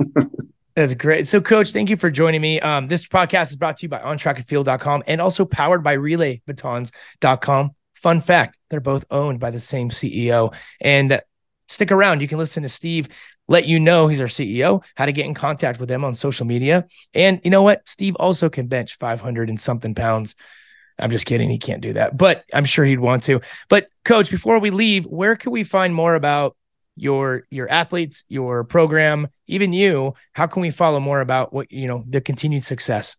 That's 0.76 0.94
great. 0.94 1.28
So, 1.28 1.40
coach, 1.40 1.72
thank 1.72 1.88
you 1.88 1.96
for 1.96 2.10
joining 2.10 2.40
me. 2.40 2.60
Um, 2.60 2.88
this 2.88 3.06
podcast 3.06 3.50
is 3.50 3.56
brought 3.56 3.76
to 3.78 3.82
you 3.84 3.88
by 3.88 4.00
ontrackandfield.com 4.00 5.04
and 5.06 5.20
also 5.20 5.44
powered 5.44 5.84
by 5.84 5.96
relaybatons.com. 5.96 7.70
Fun 7.94 8.20
fact 8.20 8.58
they're 8.70 8.80
both 8.80 9.04
owned 9.10 9.38
by 9.38 9.50
the 9.50 9.60
same 9.60 9.88
CEO. 9.88 10.52
And 10.80 11.20
stick 11.68 11.92
around. 11.92 12.20
You 12.20 12.28
can 12.28 12.38
listen 12.38 12.64
to 12.64 12.68
Steve 12.68 13.08
let 13.48 13.66
you 13.66 13.78
know 13.78 14.08
he's 14.08 14.20
our 14.20 14.26
CEO, 14.26 14.82
how 14.94 15.06
to 15.06 15.12
get 15.12 15.26
in 15.26 15.34
contact 15.34 15.78
with 15.78 15.90
him 15.90 16.04
on 16.04 16.14
social 16.14 16.46
media. 16.46 16.86
And 17.12 17.40
you 17.44 17.50
know 17.50 17.62
what? 17.62 17.88
Steve 17.88 18.16
also 18.16 18.48
can 18.48 18.68
bench 18.68 18.96
500 18.98 19.48
and 19.48 19.60
something 19.60 19.94
pounds. 19.94 20.34
I'm 20.98 21.10
just 21.10 21.26
kidding. 21.26 21.50
He 21.50 21.58
can't 21.58 21.80
do 21.80 21.94
that, 21.94 22.16
but 22.16 22.44
I'm 22.54 22.64
sure 22.64 22.84
he'd 22.84 23.00
want 23.00 23.24
to. 23.24 23.40
But, 23.68 23.88
coach, 24.04 24.30
before 24.30 24.60
we 24.60 24.70
leave, 24.70 25.06
where 25.06 25.34
can 25.34 25.50
we 25.50 25.64
find 25.64 25.94
more 25.94 26.14
about 26.14 26.56
your 26.96 27.44
your 27.50 27.70
athletes, 27.70 28.24
your 28.28 28.64
program, 28.64 29.28
even 29.46 29.72
you, 29.72 30.14
how 30.32 30.46
can 30.46 30.62
we 30.62 30.70
follow 30.70 31.00
more 31.00 31.20
about 31.20 31.52
what 31.52 31.70
you 31.70 31.86
know 31.86 32.04
the 32.08 32.20
continued 32.20 32.64
success? 32.64 33.16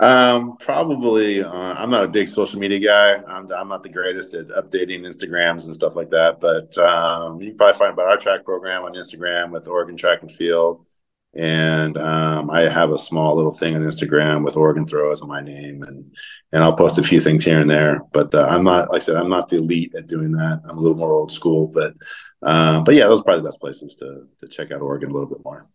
Um, 0.00 0.56
probably. 0.56 1.42
Uh, 1.42 1.74
I'm 1.74 1.90
not 1.90 2.04
a 2.04 2.08
big 2.08 2.26
social 2.26 2.58
media 2.58 2.78
guy. 2.78 3.22
I'm, 3.30 3.52
I'm 3.52 3.68
not 3.68 3.82
the 3.82 3.90
greatest 3.90 4.32
at 4.32 4.48
updating 4.48 5.02
Instagrams 5.02 5.66
and 5.66 5.74
stuff 5.74 5.94
like 5.94 6.10
that. 6.10 6.40
But 6.40 6.76
um, 6.78 7.40
you 7.40 7.50
can 7.50 7.58
probably 7.58 7.78
find 7.78 7.92
about 7.92 8.08
our 8.08 8.16
track 8.16 8.44
program 8.44 8.84
on 8.84 8.94
Instagram 8.94 9.50
with 9.50 9.68
Oregon 9.68 9.98
Track 9.98 10.22
and 10.22 10.32
Field, 10.32 10.86
and 11.34 11.96
um, 11.96 12.50
I 12.50 12.62
have 12.62 12.90
a 12.90 12.98
small 12.98 13.36
little 13.36 13.52
thing 13.52 13.76
on 13.76 13.82
Instagram 13.82 14.44
with 14.44 14.56
Oregon 14.56 14.86
Throws 14.86 15.22
on 15.22 15.28
my 15.28 15.40
name, 15.40 15.82
and 15.82 16.12
and 16.52 16.64
I'll 16.64 16.76
post 16.76 16.98
a 16.98 17.02
few 17.02 17.20
things 17.20 17.44
here 17.44 17.60
and 17.60 17.70
there. 17.70 18.00
But 18.12 18.34
uh, 18.34 18.46
I'm 18.50 18.64
not, 18.64 18.90
like 18.90 19.02
I 19.02 19.04
said, 19.04 19.16
I'm 19.16 19.28
not 19.28 19.48
the 19.48 19.56
elite 19.56 19.94
at 19.94 20.08
doing 20.08 20.32
that. 20.32 20.62
I'm 20.68 20.78
a 20.78 20.80
little 20.80 20.96
more 20.96 21.12
old 21.12 21.30
school, 21.30 21.68
but 21.68 21.94
uh, 22.42 22.80
but 22.80 22.94
yeah, 22.94 23.06
those 23.06 23.20
are 23.20 23.24
probably 23.24 23.42
the 23.42 23.48
best 23.48 23.60
places 23.60 23.94
to 23.96 24.26
to 24.40 24.48
check 24.48 24.72
out 24.72 24.80
Oregon 24.80 25.10
a 25.10 25.12
little 25.12 25.28
bit 25.28 25.44
more. 25.44 25.66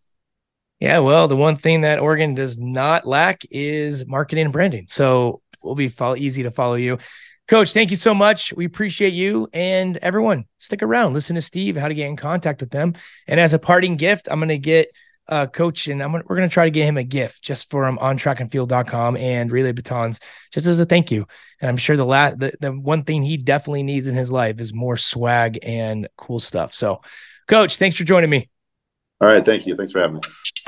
Yeah, 0.78 0.98
well, 0.98 1.26
the 1.26 1.36
one 1.36 1.56
thing 1.56 1.82
that 1.82 2.00
Oregon 2.00 2.34
does 2.34 2.58
not 2.58 3.06
lack 3.06 3.42
is 3.50 4.06
marketing 4.06 4.44
and 4.44 4.52
branding. 4.52 4.86
So 4.88 5.40
we'll 5.62 5.74
be 5.74 5.88
follow, 5.88 6.16
easy 6.16 6.42
to 6.42 6.50
follow 6.50 6.74
you. 6.74 6.98
Coach, 7.48 7.72
thank 7.72 7.90
you 7.90 7.96
so 7.96 8.12
much. 8.12 8.52
We 8.52 8.66
appreciate 8.66 9.14
you 9.14 9.48
and 9.54 9.96
everyone. 9.98 10.44
Stick 10.58 10.82
around, 10.82 11.14
listen 11.14 11.36
to 11.36 11.42
Steve, 11.42 11.76
how 11.76 11.88
to 11.88 11.94
get 11.94 12.08
in 12.08 12.16
contact 12.16 12.60
with 12.60 12.70
them. 12.70 12.94
And 13.26 13.38
as 13.38 13.54
a 13.54 13.58
parting 13.58 13.96
gift, 13.96 14.28
I'm 14.30 14.40
going 14.40 14.48
to 14.48 14.58
get 14.58 14.88
uh, 15.28 15.46
coach 15.46 15.88
and 15.88 16.02
I'm 16.02 16.12
gonna, 16.12 16.24
we're 16.26 16.36
going 16.36 16.48
to 16.48 16.52
try 16.52 16.64
to 16.64 16.70
get 16.70 16.86
him 16.86 16.96
a 16.96 17.02
gift 17.02 17.42
just 17.42 17.70
for 17.70 17.86
him 17.86 17.98
on 17.98 18.18
trackandfield.com 18.18 19.16
and 19.16 19.50
relay 19.50 19.72
batons 19.72 20.20
just 20.52 20.66
as 20.66 20.78
a 20.80 20.86
thank 20.86 21.10
you. 21.10 21.26
And 21.60 21.68
I'm 21.68 21.76
sure 21.76 21.96
the 21.96 22.04
last, 22.04 22.38
the, 22.38 22.52
the 22.60 22.72
one 22.72 23.04
thing 23.04 23.22
he 23.22 23.36
definitely 23.36 23.82
needs 23.82 24.08
in 24.08 24.14
his 24.14 24.30
life 24.30 24.60
is 24.60 24.72
more 24.72 24.96
swag 24.96 25.58
and 25.62 26.08
cool 26.16 26.40
stuff. 26.40 26.74
So, 26.74 27.00
coach, 27.48 27.76
thanks 27.76 27.96
for 27.96 28.04
joining 28.04 28.30
me. 28.30 28.48
All 29.20 29.28
right. 29.28 29.44
Thank 29.44 29.66
you. 29.66 29.76
Thanks 29.76 29.92
for 29.92 30.00
having 30.00 30.16
me. 30.16 30.20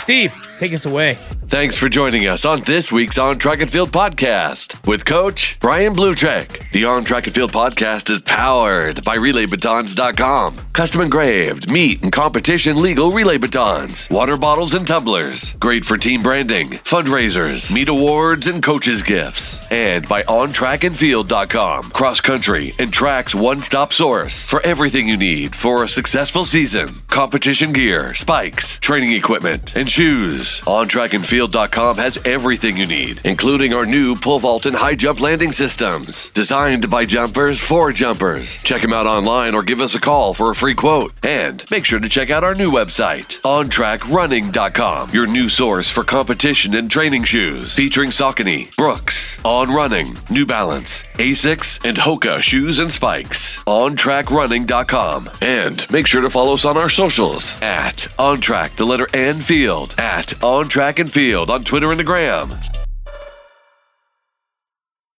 Steve, 0.09 0.33
take 0.59 0.73
us 0.73 0.87
away. 0.87 1.19
Thanks 1.49 1.79
for 1.79 1.89
joining 1.89 2.27
us 2.27 2.45
on 2.45 2.61
this 2.61 2.93
week's 2.93 3.19
On 3.19 3.39
Track 3.39 3.61
and 3.61 3.71
Field 3.71 3.91
podcast 3.91 4.87
with 4.87 5.07
Coach 5.07 5.59
Brian 5.61 5.95
Blutreich. 5.95 6.71
The 6.73 6.85
On 6.85 7.05
Track 7.05 7.27
and 7.27 7.35
Field 7.35 7.53
podcast 7.53 8.11
is 8.11 8.21
powered 8.21 9.03
by 9.03 9.17
RelayBatons.com. 9.17 10.57
Custom 10.75 11.01
engraved, 11.01 11.71
meet, 11.71 12.03
and 12.03 12.13
competition 12.13 12.83
legal 12.83 13.13
relay 13.13 13.39
batons, 13.39 14.09
water 14.11 14.37
bottles, 14.37 14.75
and 14.75 14.87
tumblers. 14.87 15.55
Great 15.55 15.87
for 15.87 15.97
team 15.97 16.23
branding, 16.23 16.69
fundraisers, 16.69 17.73
meet 17.73 17.89
awards, 17.89 18.47
and 18.47 18.63
coaches' 18.63 19.03
gifts. 19.03 19.59
And 19.71 20.07
by 20.07 20.25
OnTrackandField.com. 20.25 21.91
Cross 21.91 22.21
country 22.21 22.75
and 22.79 22.93
tracks 22.93 23.35
one 23.35 23.63
stop 23.63 23.95
source 23.95 24.49
for 24.49 24.61
everything 24.67 25.09
you 25.09 25.17
need 25.17 25.57
for 25.57 25.83
a 25.83 25.89
successful 25.89 26.45
season. 26.45 26.95
Competition 27.09 27.73
gear, 27.73 28.13
spikes, 28.13 28.79
training 28.81 29.13
equipment, 29.13 29.75
and 29.75 29.91
shoes. 29.99 30.61
OnTrackandField.com 30.61 31.97
has 31.97 32.19
everything 32.25 32.77
you 32.77 32.87
need, 32.87 33.21
including 33.25 33.75
our 33.75 33.85
new 33.85 34.15
pole 34.15 34.39
vault 34.39 34.65
and 34.65 34.77
high 34.77 34.95
jump 34.95 35.21
landing 35.21 35.51
systems. 35.51 36.29
Designed 36.29 36.89
by 36.89 37.05
jumpers 37.05 37.59
for 37.59 37.91
jumpers. 37.91 38.59
Check 38.59 38.83
them 38.83 38.93
out 38.93 39.09
online 39.09 39.57
or 39.57 39.65
give 39.65 39.81
us 39.81 39.97
a 39.97 40.01
call 40.01 40.35
for 40.35 40.51
a 40.51 40.55
free 40.55 40.75
quote. 40.75 41.15
And 41.25 41.69
make 41.73 41.85
sure 41.85 41.99
to 41.99 42.09
check 42.09 42.31
out 42.31 42.45
our 42.45 42.55
new 42.55 42.71
website, 42.71 43.41
OnTrackRunning.com, 43.43 45.11
your 45.11 45.27
new 45.27 45.49
source 45.49 45.91
for 45.91 46.05
competition 46.05 46.77
and 46.77 46.89
training 46.89 47.25
shoes, 47.25 47.75
featuring 47.75 48.11
Saucony, 48.11 48.77
Brooks, 48.77 49.45
On 49.45 49.69
Running, 49.69 50.17
New 50.31 50.47
Balance, 50.47 51.03
Asics, 51.15 51.85
and 51.85 51.97
Hoka 51.97 52.41
shoes 52.41 52.79
and 52.79 52.93
spikes. 52.93 53.59
OnTrackRunning.com. 53.65 55.31
And 55.43 55.91
make 55.91 56.07
sure 56.07 56.23
to 56.23 56.31
follow 56.31 56.55
us 56.55 56.65
on 56.65 56.77
our 56.77 56.89
socials 56.89 57.61
at 57.61 58.07
OnTrack, 58.17 58.77
the 58.77 58.87
letter 58.87 59.09
N 59.13 59.41
Field, 59.89 59.99
at 59.99 60.43
On 60.43 60.69
Track 60.69 60.99
and 60.99 61.11
Field 61.11 61.51
on 61.51 61.65
Twitter 61.65 61.91
and 61.91 62.01
the 62.01 62.05
Gram. 62.05 62.78